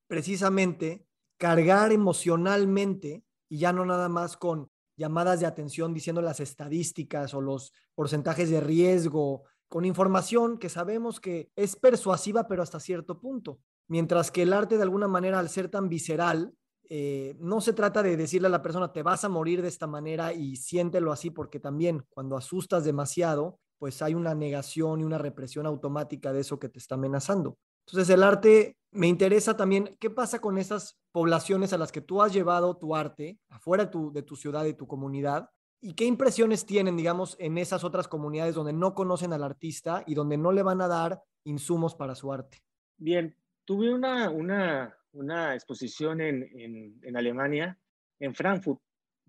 precisamente 0.07 1.07
cargar 1.40 1.90
emocionalmente 1.90 3.24
y 3.48 3.59
ya 3.61 3.72
no 3.72 3.87
nada 3.87 4.11
más 4.11 4.37
con 4.37 4.70
llamadas 4.94 5.40
de 5.40 5.46
atención 5.46 5.94
diciendo 5.94 6.20
las 6.20 6.38
estadísticas 6.38 7.33
o 7.33 7.40
los 7.40 7.72
porcentajes 7.94 8.50
de 8.50 8.61
riesgo, 8.61 9.44
con 9.66 9.87
información 9.87 10.59
que 10.59 10.68
sabemos 10.68 11.18
que 11.18 11.50
es 11.57 11.76
persuasiva 11.76 12.46
pero 12.46 12.62
hasta 12.62 12.79
cierto 12.79 13.18
punto. 13.18 13.59
Mientras 13.88 14.31
que 14.31 14.42
el 14.42 14.53
arte 14.53 14.76
de 14.76 14.83
alguna 14.83 15.09
manera, 15.09 15.38
al 15.38 15.48
ser 15.48 15.70
tan 15.70 15.88
visceral, 15.88 16.53
eh, 16.90 17.35
no 17.40 17.62
se 17.62 17.72
trata 17.72 18.03
de 18.03 18.18
decirle 18.18 18.48
a 18.48 18.50
la 18.50 18.62
persona, 18.62 18.92
te 18.92 19.03
vas 19.03 19.24
a 19.24 19.31
morir 19.31 19.62
de 19.62 19.68
esta 19.68 19.87
manera 19.87 20.35
y 20.35 20.57
siéntelo 20.57 21.11
así, 21.11 21.31
porque 21.31 21.59
también 21.59 22.05
cuando 22.11 22.37
asustas 22.37 22.85
demasiado, 22.85 23.59
pues 23.79 24.03
hay 24.03 24.14
una 24.14 24.35
negación 24.35 25.00
y 25.00 25.05
una 25.05 25.16
represión 25.16 25.64
automática 25.64 26.35
de 26.35 26.40
eso 26.40 26.59
que 26.59 26.68
te 26.68 26.79
está 26.79 26.96
amenazando. 26.96 27.57
Entonces 27.87 28.09
el 28.11 28.23
arte 28.23 28.77
me 28.93 29.07
interesa 29.07 29.57
también, 29.57 29.97
¿qué 30.01 30.11
pasa 30.11 30.40
con 30.40 30.59
esas 30.59 30.99
poblaciones 31.12 31.73
a 31.73 31.79
las 31.79 31.93
que 31.93 32.01
tú 32.01 32.23
has 32.23 32.33
llevado 32.33 32.77
tu 32.77 32.97
arte 32.97 33.38
afuera 33.49 33.87
de 33.87 34.23
tu, 34.23 34.37
ciudad 34.37 34.64
y 34.64 34.75
tu 34.75 34.87
comunidad? 34.87 35.51
¿Y 35.81 35.95
qué 35.95 36.05
impresiones 36.05 36.66
tienen, 36.66 36.97
digamos, 36.97 37.37
en 37.38 37.57
esas 37.57 37.85
otras 37.85 38.09
comunidades 38.09 38.55
donde 38.55 38.73
no 38.73 38.95
conocen 38.95 39.33
al 39.33 39.45
artista 39.45 40.05
y 40.07 40.14
donde 40.14 40.37
no 40.37 40.53
le 40.53 40.62
van 40.62 40.81
a 40.81 40.88
dar 40.88 41.23
insumos 41.45 41.95
para 41.95 42.14
su 42.14 42.33
arte? 42.33 42.59
Bien, 42.99 43.35
tuve 43.64 43.95
una, 43.95 44.31
una, 44.31 44.95
una 45.12 45.55
exposición 45.55 46.21
en, 46.21 46.43
en, 46.55 47.01
en, 47.03 47.16
Alemania, 47.16 47.79
en 48.19 48.35
Frankfurt. 48.35 48.81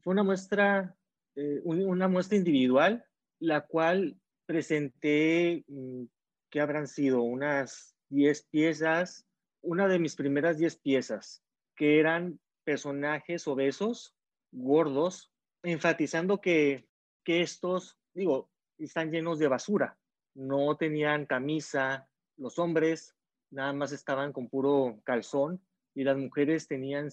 Fue 0.02 0.12
una 0.12 0.24
muestra, 0.24 0.96
eh, 1.36 1.62
una 1.64 2.08
muestra 2.08 2.38
individual, 2.38 3.06
la 3.40 3.62
cual 3.62 4.20
presenté, 4.46 5.64
mm, 5.68 6.04
que 6.50 6.60
habrán 6.60 6.88
sido 6.88 7.22
unas 7.22 7.96
10 8.12 8.44
piezas, 8.52 9.26
una 9.62 9.88
de 9.88 10.00
mis 10.00 10.16
primeras 10.16 10.58
10 10.58 10.78
piezas, 10.78 11.44
que 11.76 12.00
eran 12.00 12.40
personajes 12.64 13.48
obesos, 13.48 14.16
gordos, 14.52 15.32
enfatizando 15.64 16.42
que, 16.42 16.88
que 17.24 17.42
estos, 17.42 17.98
digo, 18.14 18.50
están 18.78 19.12
llenos 19.12 19.40
de 19.40 19.48
basura. 19.48 19.98
No 20.36 20.76
tenían 20.78 21.26
camisa, 21.26 22.08
los 22.38 22.60
hombres 22.60 23.16
nada 23.50 23.74
más 23.74 23.92
estaban 23.92 24.32
con 24.32 24.50
puro 24.50 25.02
calzón 25.04 25.62
y 25.94 26.04
las 26.04 26.18
mujeres 26.18 26.68
tenían 26.68 27.10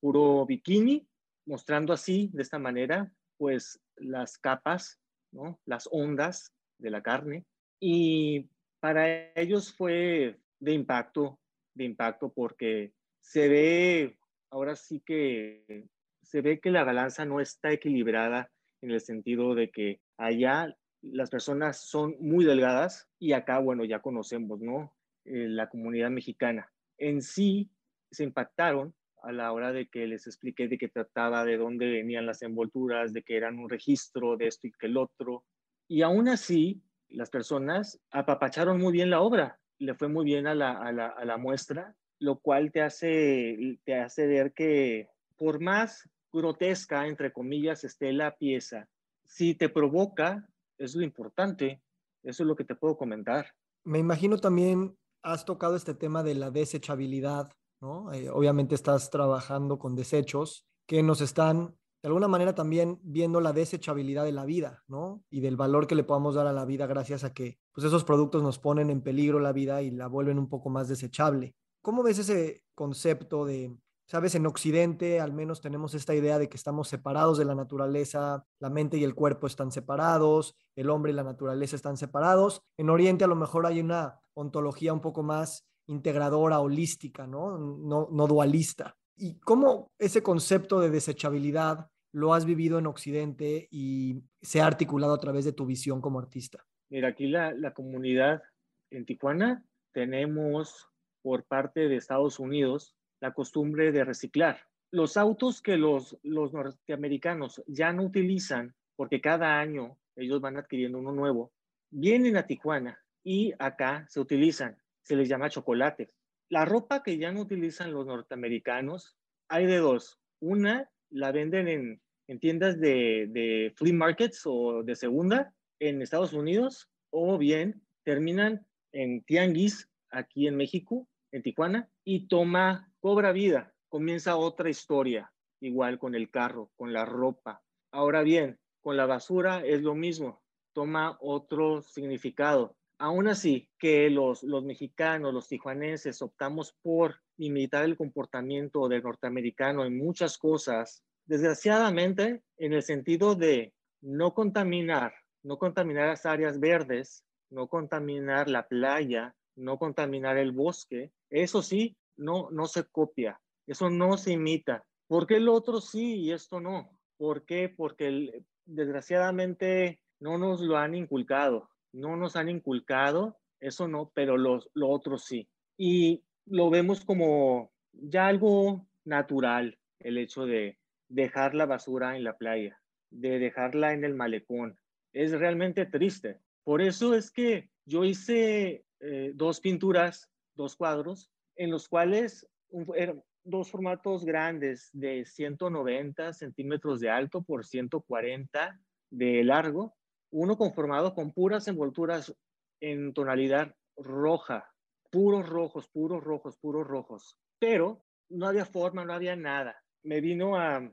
puro 0.00 0.46
bikini, 0.46 1.06
mostrando 1.46 1.92
así, 1.92 2.30
de 2.32 2.42
esta 2.42 2.58
manera, 2.58 3.12
pues 3.36 3.80
las 3.96 4.38
capas, 4.38 5.00
¿no? 5.32 5.60
las 5.64 5.88
ondas 5.90 6.52
de 6.78 6.90
la 6.90 7.02
carne. 7.02 7.44
Y 7.80 8.48
para 8.80 9.32
ellos 9.34 9.72
fue 9.72 10.40
de 10.58 10.72
impacto, 10.72 11.38
de 11.74 11.84
impacto 11.84 12.32
porque 12.32 12.92
se 13.20 13.48
ve, 13.48 14.18
ahora 14.50 14.74
sí 14.76 15.00
que 15.00 15.86
se 16.22 16.40
ve 16.40 16.60
que 16.60 16.70
la 16.70 16.84
balanza 16.84 17.24
no 17.24 17.40
está 17.40 17.72
equilibrada 17.72 18.50
en 18.82 18.90
el 18.90 19.00
sentido 19.00 19.54
de 19.54 19.70
que 19.70 20.00
allá 20.16 20.74
las 21.02 21.30
personas 21.30 21.80
son 21.80 22.16
muy 22.20 22.44
delgadas 22.44 23.08
y 23.18 23.32
acá, 23.32 23.58
bueno, 23.58 23.84
ya 23.84 24.00
conocemos, 24.00 24.60
¿no? 24.60 24.94
Eh, 25.24 25.48
la 25.48 25.68
comunidad 25.68 26.10
mexicana. 26.10 26.70
En 26.98 27.22
sí 27.22 27.70
se 28.10 28.24
impactaron 28.24 28.94
a 29.22 29.32
la 29.32 29.52
hora 29.52 29.72
de 29.72 29.88
que 29.88 30.06
les 30.06 30.26
expliqué 30.26 30.68
de 30.68 30.78
qué 30.78 30.88
trataba, 30.88 31.44
de 31.44 31.56
dónde 31.56 31.90
venían 31.90 32.26
las 32.26 32.42
envolturas, 32.42 33.12
de 33.12 33.22
que 33.22 33.36
eran 33.36 33.58
un 33.58 33.68
registro 33.68 34.36
de 34.36 34.46
esto 34.46 34.66
y 34.66 34.72
que 34.72 34.86
el 34.86 34.96
otro. 34.96 35.44
Y 35.88 36.02
aún 36.02 36.28
así, 36.28 36.82
las 37.10 37.30
personas 37.30 38.00
apapacharon 38.10 38.80
muy 38.80 38.92
bien 38.92 39.10
la 39.10 39.20
obra, 39.20 39.58
le 39.78 39.94
fue 39.94 40.08
muy 40.08 40.24
bien 40.24 40.46
a 40.46 40.54
la, 40.54 40.72
a 40.72 40.92
la, 40.92 41.06
a 41.08 41.24
la 41.24 41.36
muestra, 41.36 41.94
lo 42.18 42.38
cual 42.38 42.70
te 42.70 42.82
hace, 42.82 43.78
te 43.84 43.94
hace 43.96 44.26
ver 44.26 44.52
que 44.52 45.08
por 45.36 45.60
más 45.60 46.08
grotesca, 46.32 47.06
entre 47.06 47.32
comillas, 47.32 47.82
esté 47.84 48.12
la 48.12 48.36
pieza, 48.36 48.88
si 49.24 49.54
te 49.54 49.68
provoca, 49.68 50.48
es 50.76 50.94
lo 50.94 51.02
importante, 51.02 51.82
eso 52.22 52.42
es 52.42 52.46
lo 52.46 52.56
que 52.56 52.64
te 52.64 52.74
puedo 52.74 52.96
comentar. 52.96 53.46
Me 53.84 53.98
imagino 53.98 54.38
también 54.38 54.96
has 55.22 55.44
tocado 55.44 55.76
este 55.76 55.94
tema 55.94 56.22
de 56.22 56.34
la 56.34 56.50
desechabilidad, 56.50 57.50
¿no? 57.80 58.12
Eh, 58.12 58.28
obviamente 58.28 58.74
estás 58.74 59.10
trabajando 59.10 59.78
con 59.78 59.94
desechos 59.94 60.66
que 60.86 61.02
nos 61.02 61.20
están, 61.20 61.76
de 62.02 62.08
alguna 62.08 62.28
manera, 62.28 62.54
también 62.54 62.98
viendo 63.02 63.40
la 63.40 63.52
desechabilidad 63.52 64.24
de 64.24 64.32
la 64.32 64.44
vida, 64.44 64.84
¿no? 64.88 65.22
Y 65.30 65.40
del 65.40 65.56
valor 65.56 65.86
que 65.86 65.94
le 65.94 66.04
podamos 66.04 66.34
dar 66.34 66.46
a 66.46 66.52
la 66.52 66.64
vida 66.64 66.86
gracias 66.86 67.24
a 67.24 67.34
que 67.34 67.58
pues, 67.72 67.86
esos 67.86 68.04
productos 68.04 68.42
nos 68.42 68.58
ponen 68.58 68.90
en 68.90 69.02
peligro 69.02 69.40
la 69.40 69.52
vida 69.52 69.82
y 69.82 69.90
la 69.90 70.06
vuelven 70.06 70.38
un 70.38 70.48
poco 70.48 70.70
más 70.70 70.88
desechable. 70.88 71.54
¿Cómo 71.82 72.02
ves 72.02 72.18
ese 72.18 72.62
concepto 72.74 73.44
de 73.44 73.76
Sabes, 74.10 74.34
en 74.34 74.44
Occidente 74.44 75.20
al 75.20 75.32
menos 75.32 75.60
tenemos 75.60 75.94
esta 75.94 76.16
idea 76.16 76.40
de 76.40 76.48
que 76.48 76.56
estamos 76.56 76.88
separados 76.88 77.38
de 77.38 77.44
la 77.44 77.54
naturaleza, 77.54 78.44
la 78.58 78.68
mente 78.68 78.96
y 78.96 79.04
el 79.04 79.14
cuerpo 79.14 79.46
están 79.46 79.70
separados, 79.70 80.56
el 80.74 80.90
hombre 80.90 81.12
y 81.12 81.14
la 81.14 81.22
naturaleza 81.22 81.76
están 81.76 81.96
separados. 81.96 82.60
En 82.76 82.90
Oriente 82.90 83.22
a 83.22 83.28
lo 83.28 83.36
mejor 83.36 83.66
hay 83.66 83.78
una 83.78 84.18
ontología 84.34 84.92
un 84.92 85.00
poco 85.00 85.22
más 85.22 85.64
integradora, 85.86 86.58
holística, 86.58 87.28
¿no? 87.28 87.56
No, 87.56 88.08
no 88.10 88.26
dualista. 88.26 88.96
¿Y 89.20 89.34
cómo 89.40 89.92
ese 89.98 90.22
concepto 90.22 90.80
de 90.80 90.88
desechabilidad 90.88 91.90
lo 92.10 92.32
has 92.32 92.46
vivido 92.46 92.78
en 92.78 92.86
Occidente 92.86 93.68
y 93.70 94.22
se 94.40 94.62
ha 94.62 94.66
articulado 94.66 95.12
a 95.12 95.20
través 95.20 95.44
de 95.44 95.52
tu 95.52 95.66
visión 95.66 96.00
como 96.00 96.18
artista? 96.18 96.64
Mira, 96.88 97.08
aquí 97.08 97.26
la, 97.26 97.52
la 97.52 97.74
comunidad 97.74 98.42
en 98.90 99.04
Tijuana 99.04 99.62
tenemos 99.92 100.88
por 101.20 101.44
parte 101.44 101.88
de 101.88 101.96
Estados 101.96 102.40
Unidos 102.40 102.96
la 103.20 103.34
costumbre 103.34 103.92
de 103.92 104.04
reciclar. 104.04 104.60
Los 104.90 105.18
autos 105.18 105.60
que 105.60 105.76
los, 105.76 106.16
los 106.22 106.54
norteamericanos 106.54 107.62
ya 107.66 107.92
no 107.92 108.04
utilizan, 108.04 108.74
porque 108.96 109.20
cada 109.20 109.60
año 109.60 109.98
ellos 110.16 110.40
van 110.40 110.56
adquiriendo 110.56 110.98
uno 110.98 111.12
nuevo, 111.12 111.52
vienen 111.90 112.38
a 112.38 112.46
Tijuana 112.46 112.98
y 113.22 113.52
acá 113.58 114.06
se 114.08 114.18
utilizan, 114.18 114.78
se 115.02 115.14
les 115.14 115.28
llama 115.28 115.50
chocolate. 115.50 116.10
La 116.50 116.64
ropa 116.64 117.04
que 117.04 117.16
ya 117.16 117.30
no 117.30 117.42
utilizan 117.42 117.92
los 117.92 118.06
norteamericanos, 118.06 119.16
hay 119.48 119.66
de 119.66 119.78
dos. 119.78 120.18
Una 120.40 120.90
la 121.08 121.30
venden 121.30 121.68
en, 121.68 122.02
en 122.26 122.40
tiendas 122.40 122.80
de, 122.80 123.28
de 123.30 123.72
flea 123.76 123.94
markets 123.94 124.42
o 124.46 124.82
de 124.82 124.96
segunda 124.96 125.54
en 125.78 126.02
Estados 126.02 126.32
Unidos, 126.32 126.90
o 127.10 127.38
bien 127.38 127.80
terminan 128.04 128.66
en 128.92 129.22
tianguis 129.22 129.88
aquí 130.10 130.48
en 130.48 130.56
México, 130.56 131.08
en 131.30 131.42
Tijuana, 131.42 131.88
y 132.04 132.26
toma 132.26 132.92
cobra 132.98 133.30
vida, 133.30 133.72
comienza 133.88 134.36
otra 134.36 134.70
historia, 134.70 135.32
igual 135.60 136.00
con 136.00 136.16
el 136.16 136.30
carro, 136.30 136.72
con 136.76 136.92
la 136.92 137.04
ropa. 137.04 137.62
Ahora 137.92 138.22
bien, 138.22 138.58
con 138.82 138.96
la 138.96 139.06
basura 139.06 139.64
es 139.64 139.82
lo 139.82 139.94
mismo, 139.94 140.42
toma 140.72 141.16
otro 141.20 141.82
significado. 141.82 142.76
Aún 143.00 143.28
así, 143.28 143.66
que 143.78 144.10
los, 144.10 144.44
mexicanos, 144.44 145.32
los 145.32 145.48
tijuanenses, 145.48 146.20
optamos 146.20 146.76
por 146.82 147.16
imitar 147.38 147.86
el 147.86 147.96
comportamiento 147.96 148.88
del 148.88 149.02
norteamericano 149.02 149.86
en 149.86 149.96
muchas 149.96 150.36
cosas, 150.36 151.02
desgraciadamente, 151.24 152.42
en 152.58 152.74
el 152.74 152.82
sentido 152.82 153.34
de 153.34 153.72
no 154.02 154.34
contaminar, 154.34 155.14
no 155.42 155.56
contaminar 155.56 156.08
las 156.08 156.26
áreas 156.26 156.60
verdes, 156.60 157.24
no 157.48 157.68
contaminar 157.68 158.50
la 158.50 158.68
playa, 158.68 159.34
no 159.56 159.78
contaminar 159.78 160.36
el 160.36 160.52
bosque, 160.52 161.10
eso 161.30 161.62
sí, 161.62 161.96
no, 162.18 162.50
no 162.50 162.66
se 162.66 162.84
copia, 162.84 163.40
eso 163.66 163.88
no 163.88 164.18
se 164.18 164.32
imita. 164.32 164.84
¿Por 165.06 165.26
qué 165.26 165.36
el 165.36 165.48
otro 165.48 165.80
sí 165.80 166.16
y 166.16 166.32
esto 166.32 166.60
no? 166.60 166.98
¿Por 167.16 167.46
qué? 167.46 167.72
Porque 167.74 168.44
desgraciadamente 168.66 170.02
no 170.18 170.36
nos 170.36 170.60
lo 170.60 170.76
han 170.76 170.94
inculcado, 170.94 171.69
no 171.92 172.16
nos 172.16 172.36
han 172.36 172.48
inculcado, 172.48 173.38
eso 173.60 173.88
no, 173.88 174.10
pero 174.14 174.36
los, 174.36 174.70
lo 174.74 174.88
otro 174.88 175.18
sí. 175.18 175.48
Y 175.76 176.22
lo 176.46 176.70
vemos 176.70 177.04
como 177.04 177.72
ya 177.92 178.26
algo 178.26 178.86
natural, 179.04 179.78
el 179.98 180.18
hecho 180.18 180.46
de 180.46 180.78
dejar 181.08 181.54
la 181.54 181.66
basura 181.66 182.16
en 182.16 182.24
la 182.24 182.36
playa, 182.36 182.80
de 183.10 183.38
dejarla 183.38 183.92
en 183.92 184.04
el 184.04 184.14
malecón. 184.14 184.78
Es 185.12 185.32
realmente 185.32 185.86
triste. 185.86 186.40
Por 186.64 186.82
eso 186.82 187.14
es 187.14 187.30
que 187.30 187.70
yo 187.84 188.04
hice 188.04 188.84
eh, 189.00 189.32
dos 189.34 189.60
pinturas, 189.60 190.30
dos 190.54 190.76
cuadros, 190.76 191.30
en 191.56 191.70
los 191.70 191.88
cuales 191.88 192.46
eran 192.94 193.22
dos 193.44 193.70
formatos 193.70 194.24
grandes 194.24 194.90
de 194.92 195.24
190 195.24 196.32
centímetros 196.32 197.00
de 197.00 197.10
alto 197.10 197.42
por 197.42 197.64
140 197.64 198.80
de 199.10 199.44
largo, 199.44 199.96
uno 200.30 200.56
conformado 200.56 201.14
con 201.14 201.32
puras 201.32 201.66
envolturas 201.68 202.34
en 202.80 203.12
tonalidad 203.12 203.74
roja, 203.96 204.72
puros 205.10 205.48
rojos, 205.48 205.88
puros 205.88 206.22
rojos, 206.22 206.56
puros 206.56 206.86
rojos, 206.86 207.36
pero 207.58 208.04
no 208.28 208.46
había 208.46 208.64
forma, 208.64 209.04
no 209.04 209.12
había 209.12 209.36
nada. 209.36 209.82
Me 210.02 210.20
vino 210.20 210.56
a, 210.56 210.90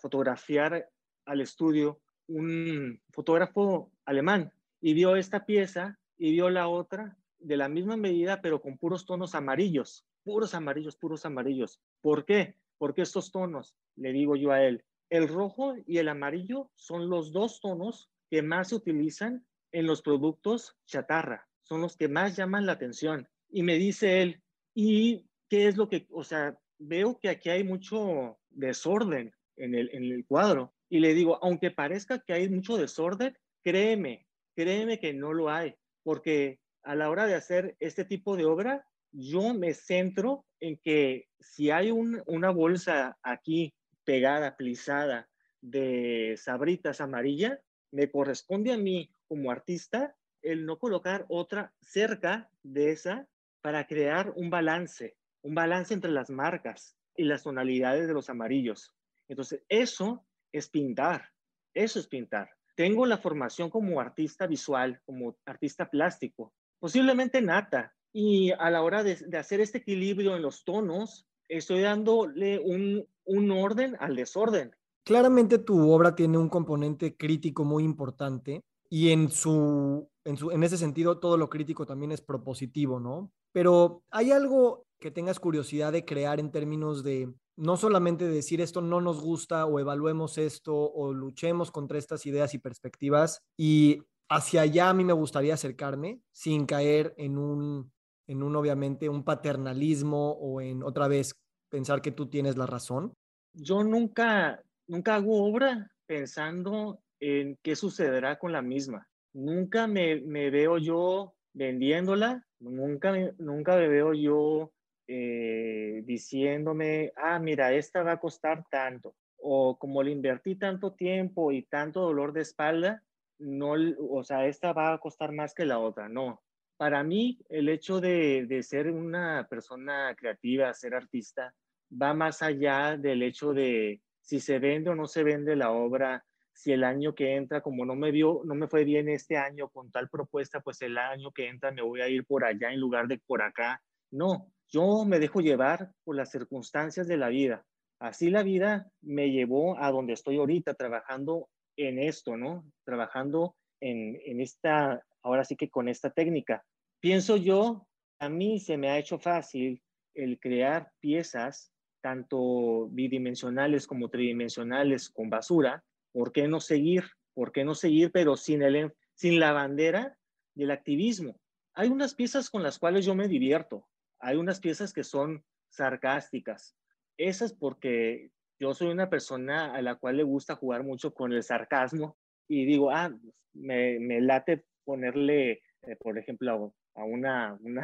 fotografiar 0.00 0.88
al 1.26 1.40
estudio 1.42 2.00
un 2.28 2.98
fotógrafo 3.10 3.92
alemán 4.06 4.50
y 4.80 4.94
vio 4.94 5.16
esta 5.16 5.44
pieza 5.44 5.98
y 6.16 6.32
vio 6.32 6.48
la 6.48 6.68
otra 6.68 7.18
de 7.38 7.58
la 7.58 7.68
misma 7.68 7.98
medida, 7.98 8.40
pero 8.40 8.62
con 8.62 8.78
puros 8.78 9.04
tonos 9.04 9.34
amarillos, 9.34 10.06
puros 10.22 10.54
amarillos, 10.54 10.96
puros 10.96 11.26
amarillos. 11.26 11.78
¿Por 12.00 12.24
qué? 12.24 12.56
Porque 12.78 13.02
estos 13.02 13.30
tonos, 13.30 13.76
le 13.96 14.12
digo 14.12 14.34
yo 14.34 14.50
a 14.50 14.62
él, 14.62 14.82
el 15.10 15.28
rojo 15.28 15.74
y 15.86 15.98
el 15.98 16.08
amarillo 16.08 16.70
son 16.74 17.10
los 17.10 17.30
dos 17.30 17.60
tonos 17.60 18.10
que 18.30 18.42
más 18.42 18.68
se 18.68 18.76
utilizan 18.76 19.46
en 19.72 19.86
los 19.86 20.02
productos 20.02 20.76
chatarra, 20.86 21.48
son 21.62 21.80
los 21.80 21.96
que 21.96 22.08
más 22.08 22.36
llaman 22.36 22.66
la 22.66 22.72
atención. 22.72 23.28
Y 23.50 23.62
me 23.62 23.76
dice 23.76 24.22
él, 24.22 24.42
¿y 24.74 25.26
qué 25.48 25.68
es 25.68 25.76
lo 25.76 25.88
que, 25.88 26.06
o 26.10 26.24
sea, 26.24 26.58
veo 26.78 27.18
que 27.18 27.28
aquí 27.28 27.50
hay 27.50 27.64
mucho 27.64 28.38
desorden 28.50 29.32
en 29.56 29.74
el, 29.74 29.90
en 29.92 30.04
el 30.04 30.24
cuadro? 30.26 30.74
Y 30.88 31.00
le 31.00 31.14
digo, 31.14 31.38
aunque 31.42 31.70
parezca 31.70 32.20
que 32.20 32.32
hay 32.32 32.48
mucho 32.48 32.76
desorden, 32.76 33.36
créeme, 33.62 34.26
créeme 34.54 35.00
que 35.00 35.12
no 35.12 35.32
lo 35.32 35.50
hay, 35.50 35.74
porque 36.02 36.60
a 36.82 36.94
la 36.94 37.10
hora 37.10 37.26
de 37.26 37.34
hacer 37.34 37.76
este 37.80 38.04
tipo 38.04 38.36
de 38.36 38.44
obra, 38.44 38.86
yo 39.10 39.54
me 39.54 39.74
centro 39.74 40.44
en 40.60 40.76
que 40.76 41.28
si 41.40 41.70
hay 41.70 41.90
una 41.90 42.50
bolsa 42.50 43.18
aquí 43.22 43.74
pegada, 44.04 44.56
plisada 44.56 45.28
de 45.60 46.34
sabritas 46.36 47.00
amarilla, 47.00 47.60
me 47.94 48.10
corresponde 48.10 48.72
a 48.72 48.76
mí 48.76 49.08
como 49.28 49.52
artista 49.52 50.16
el 50.42 50.66
no 50.66 50.78
colocar 50.78 51.26
otra 51.28 51.72
cerca 51.80 52.50
de 52.64 52.90
esa 52.90 53.28
para 53.60 53.86
crear 53.86 54.32
un 54.34 54.50
balance, 54.50 55.16
un 55.42 55.54
balance 55.54 55.94
entre 55.94 56.10
las 56.10 56.28
marcas 56.28 56.96
y 57.16 57.22
las 57.22 57.44
tonalidades 57.44 58.08
de 58.08 58.12
los 58.12 58.28
amarillos. 58.28 58.92
Entonces, 59.28 59.62
eso 59.68 60.26
es 60.52 60.68
pintar, 60.68 61.30
eso 61.72 62.00
es 62.00 62.08
pintar. 62.08 62.50
Tengo 62.74 63.06
la 63.06 63.18
formación 63.18 63.70
como 63.70 64.00
artista 64.00 64.48
visual, 64.48 65.00
como 65.06 65.36
artista 65.46 65.88
plástico, 65.88 66.52
posiblemente 66.80 67.40
nata, 67.40 67.94
y 68.12 68.50
a 68.50 68.70
la 68.70 68.82
hora 68.82 69.04
de, 69.04 69.38
hacer 69.38 69.60
este 69.60 69.78
equilibrio 69.78 70.34
en 70.34 70.42
los 70.42 70.64
tonos, 70.64 71.28
estoy 71.48 71.80
dándole 71.80 72.58
un, 72.58 73.08
un 73.24 73.50
orden 73.52 73.96
al 74.00 74.16
desorden. 74.16 74.74
Claramente 75.04 75.58
tu 75.58 75.90
obra 75.90 76.14
tiene 76.14 76.38
un 76.38 76.48
componente 76.48 77.16
crítico 77.16 77.64
muy 77.64 77.84
importante 77.84 78.62
y 78.88 79.10
en 79.10 79.30
su, 79.30 80.08
en 80.24 80.36
su, 80.36 80.50
en 80.50 80.62
ese 80.62 80.78
sentido 80.78 81.18
todo 81.18 81.36
lo 81.36 81.50
crítico 81.50 81.86
también 81.86 82.12
es 82.12 82.20
propositivo, 82.20 83.00
¿no? 83.00 83.30
Pero 83.52 84.02
hay 84.10 84.32
algo 84.32 84.86
que 85.00 85.10
tengas 85.10 85.40
curiosidad 85.40 85.92
de 85.92 86.04
crear 86.04 86.40
en 86.40 86.50
términos 86.50 87.04
de 87.04 87.34
no 87.56 87.76
solamente 87.76 88.28
decir 88.28 88.60
esto 88.60 88.80
no 88.80 89.00
nos 89.00 89.20
gusta 89.20 89.66
o 89.66 89.78
evaluemos 89.78 90.38
esto 90.38 90.74
o 90.74 91.12
luchemos 91.12 91.70
contra 91.70 91.98
estas 91.98 92.26
ideas 92.26 92.54
y 92.54 92.58
perspectivas 92.58 93.42
y 93.56 94.02
hacia 94.28 94.62
allá 94.62 94.90
a 94.90 94.94
mí 94.94 95.04
me 95.04 95.12
gustaría 95.12 95.54
acercarme 95.54 96.20
sin 96.32 96.66
caer 96.66 97.14
en 97.16 97.38
un, 97.38 97.92
en 98.26 98.42
un 98.42 98.56
obviamente 98.56 99.08
un 99.08 99.24
paternalismo 99.24 100.32
o 100.32 100.60
en 100.60 100.82
otra 100.82 101.08
vez 101.08 101.34
pensar 101.68 102.02
que 102.02 102.10
tú 102.10 102.28
tienes 102.28 102.56
la 102.56 102.66
razón. 102.66 103.14
Yo 103.52 103.84
nunca, 103.84 104.62
nunca 104.86 105.16
hago 105.16 105.44
obra 105.44 105.90
pensando 106.06 107.00
en 107.20 107.58
qué 107.62 107.76
sucederá 107.76 108.38
con 108.38 108.52
la 108.52 108.62
misma. 108.62 109.08
Nunca 109.32 109.86
me, 109.86 110.20
me 110.20 110.50
veo 110.50 110.78
yo 110.78 111.34
vendiéndola, 111.54 112.46
nunca, 112.60 113.12
nunca 113.38 113.76
me 113.76 113.88
veo 113.88 114.12
yo 114.12 114.72
eh, 115.06 116.02
diciéndome, 116.04 117.12
ah, 117.16 117.38
mira, 117.38 117.72
esta 117.72 118.02
va 118.02 118.12
a 118.12 118.20
costar 118.20 118.64
tanto. 118.70 119.14
O 119.36 119.78
como 119.78 120.02
le 120.02 120.10
invertí 120.10 120.56
tanto 120.56 120.92
tiempo 120.92 121.52
y 121.52 121.62
tanto 121.62 122.00
dolor 122.00 122.32
de 122.32 122.42
espalda, 122.42 123.02
no, 123.38 123.74
o 124.10 124.22
sea, 124.24 124.46
esta 124.46 124.72
va 124.72 124.94
a 124.94 124.98
costar 124.98 125.32
más 125.32 125.54
que 125.54 125.66
la 125.66 125.78
otra. 125.78 126.08
No. 126.08 126.42
Para 126.76 127.04
mí, 127.04 127.38
el 127.48 127.68
hecho 127.68 128.00
de, 128.00 128.46
de 128.46 128.62
ser 128.62 128.90
una 128.90 129.46
persona 129.48 130.14
creativa, 130.16 130.72
ser 130.74 130.94
artista, 130.94 131.54
va 131.90 132.14
más 132.14 132.42
allá 132.42 132.96
del 132.96 133.22
hecho 133.22 133.52
de 133.52 134.00
si 134.24 134.40
se 134.40 134.58
vende 134.58 134.90
o 134.90 134.94
no 134.94 135.06
se 135.06 135.22
vende 135.22 135.54
la 135.54 135.70
obra, 135.70 136.24
si 136.52 136.72
el 136.72 136.82
año 136.82 137.14
que 137.14 137.34
entra, 137.36 137.60
como 137.60 137.84
no 137.84 137.94
me 137.94 138.10
vio, 138.10 138.40
no 138.44 138.54
me 138.54 138.68
fue 138.68 138.84
bien 138.84 139.08
este 139.08 139.36
año 139.36 139.68
con 139.68 139.90
tal 139.90 140.08
propuesta, 140.08 140.60
pues 140.60 140.80
el 140.82 140.96
año 140.96 141.30
que 141.30 141.48
entra 141.48 141.72
me 141.72 141.82
voy 141.82 142.00
a 142.00 142.08
ir 142.08 142.24
por 142.24 142.44
allá 142.44 142.72
en 142.72 142.80
lugar 142.80 143.06
de 143.06 143.18
por 143.18 143.42
acá. 143.42 143.82
No, 144.10 144.50
yo 144.68 145.04
me 145.04 145.18
dejo 145.18 145.40
llevar 145.40 145.92
por 146.04 146.16
las 146.16 146.30
circunstancias 146.30 147.06
de 147.06 147.16
la 147.16 147.28
vida. 147.28 147.66
Así 148.00 148.30
la 148.30 148.42
vida 148.42 148.88
me 149.02 149.30
llevó 149.30 149.78
a 149.78 149.90
donde 149.90 150.14
estoy 150.14 150.38
ahorita, 150.38 150.74
trabajando 150.74 151.48
en 151.76 151.98
esto, 151.98 152.36
¿no? 152.36 152.64
Trabajando 152.84 153.56
en, 153.80 154.18
en 154.24 154.40
esta, 154.40 155.04
ahora 155.22 155.44
sí 155.44 155.56
que 155.56 155.68
con 155.68 155.88
esta 155.88 156.10
técnica. 156.10 156.64
Pienso 157.00 157.36
yo, 157.36 157.86
a 158.20 158.28
mí 158.28 158.60
se 158.60 158.78
me 158.78 158.88
ha 158.88 158.98
hecho 158.98 159.18
fácil 159.18 159.82
el 160.14 160.38
crear 160.38 160.90
piezas, 161.00 161.73
tanto 162.04 162.88
bidimensionales 162.90 163.86
como 163.86 164.10
tridimensionales, 164.10 165.08
con 165.08 165.30
basura. 165.30 165.82
¿Por 166.12 166.32
qué 166.32 166.48
no 166.48 166.60
seguir? 166.60 167.04
¿Por 167.32 167.50
qué 167.50 167.64
no 167.64 167.74
seguir, 167.74 168.12
pero 168.12 168.36
sin, 168.36 168.60
el, 168.60 168.92
sin 169.14 169.40
la 169.40 169.52
bandera 169.52 170.18
del 170.54 170.70
activismo? 170.70 171.40
Hay 171.72 171.88
unas 171.88 172.14
piezas 172.14 172.50
con 172.50 172.62
las 172.62 172.78
cuales 172.78 173.06
yo 173.06 173.14
me 173.14 173.26
divierto 173.26 173.88
hay 174.24 174.36
unas 174.36 174.58
piezas 174.58 174.94
que 174.94 175.04
son 175.04 175.44
sarcásticas. 175.68 176.74
Esas 177.18 177.52
porque 177.52 178.30
yo 178.58 178.72
soy 178.72 178.88
una 178.88 179.10
persona 179.10 179.74
a 179.74 179.82
la 179.82 179.96
cual 179.96 180.16
le 180.16 180.22
gusta 180.22 180.56
jugar 180.56 180.82
mucho 180.82 181.12
con 181.12 181.32
el 181.34 181.42
sarcasmo 181.42 182.16
y 182.48 182.64
digo, 182.64 182.90
ah, 182.90 183.14
me, 183.52 184.20
late 184.22 184.64
ponerle, 184.84 185.62
eh, 185.82 185.96
por 186.00 186.18
ejemplo, 186.18 186.74
a 186.94 187.04
una, 187.04 187.58
una 187.60 187.82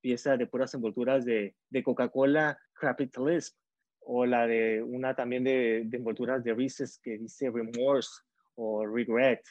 pieza 0.00 0.36
de 0.36 0.46
puras 0.46 0.74
envolturas 0.74 1.24
de, 1.24 1.54
de 1.68 1.82
Coca-Cola 1.82 2.58
Capitalism 2.74 3.56
o 4.00 4.26
la 4.26 4.46
de 4.46 4.82
una 4.82 5.14
también 5.14 5.44
de, 5.44 5.82
de 5.84 5.96
envolturas 5.96 6.42
de 6.42 6.54
Reese's 6.54 6.98
que 6.98 7.18
dice 7.18 7.50
Remorse 7.50 8.22
o 8.54 8.86
Regret 8.86 9.42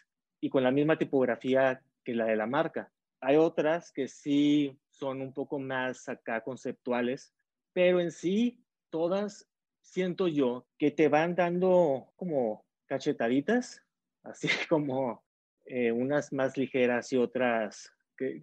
y 0.41 0.49
con 0.49 0.63
la 0.63 0.71
misma 0.71 0.97
tipografía 0.97 1.81
que 2.03 2.13
la 2.13 2.25
de 2.25 2.35
la 2.35 2.47
marca. 2.47 2.91
Hay 3.21 3.35
otras 3.35 3.91
que 3.91 4.07
sí 4.07 4.77
son 4.89 5.21
un 5.21 5.33
poco 5.33 5.59
más 5.59 6.07
acá 6.09 6.41
conceptuales, 6.41 7.33
pero 7.73 7.99
en 7.99 8.11
sí 8.11 8.63
todas 8.89 9.47
siento 9.81 10.27
yo 10.27 10.67
que 10.77 10.91
te 10.91 11.07
van 11.07 11.35
dando 11.35 12.11
como 12.15 12.65
cachetaditas, 12.85 13.83
así 14.23 14.47
como 14.69 15.23
eh, 15.65 15.91
unas 15.91 16.33
más 16.33 16.57
ligeras 16.57 17.11
y 17.13 17.17
otras 17.17 17.91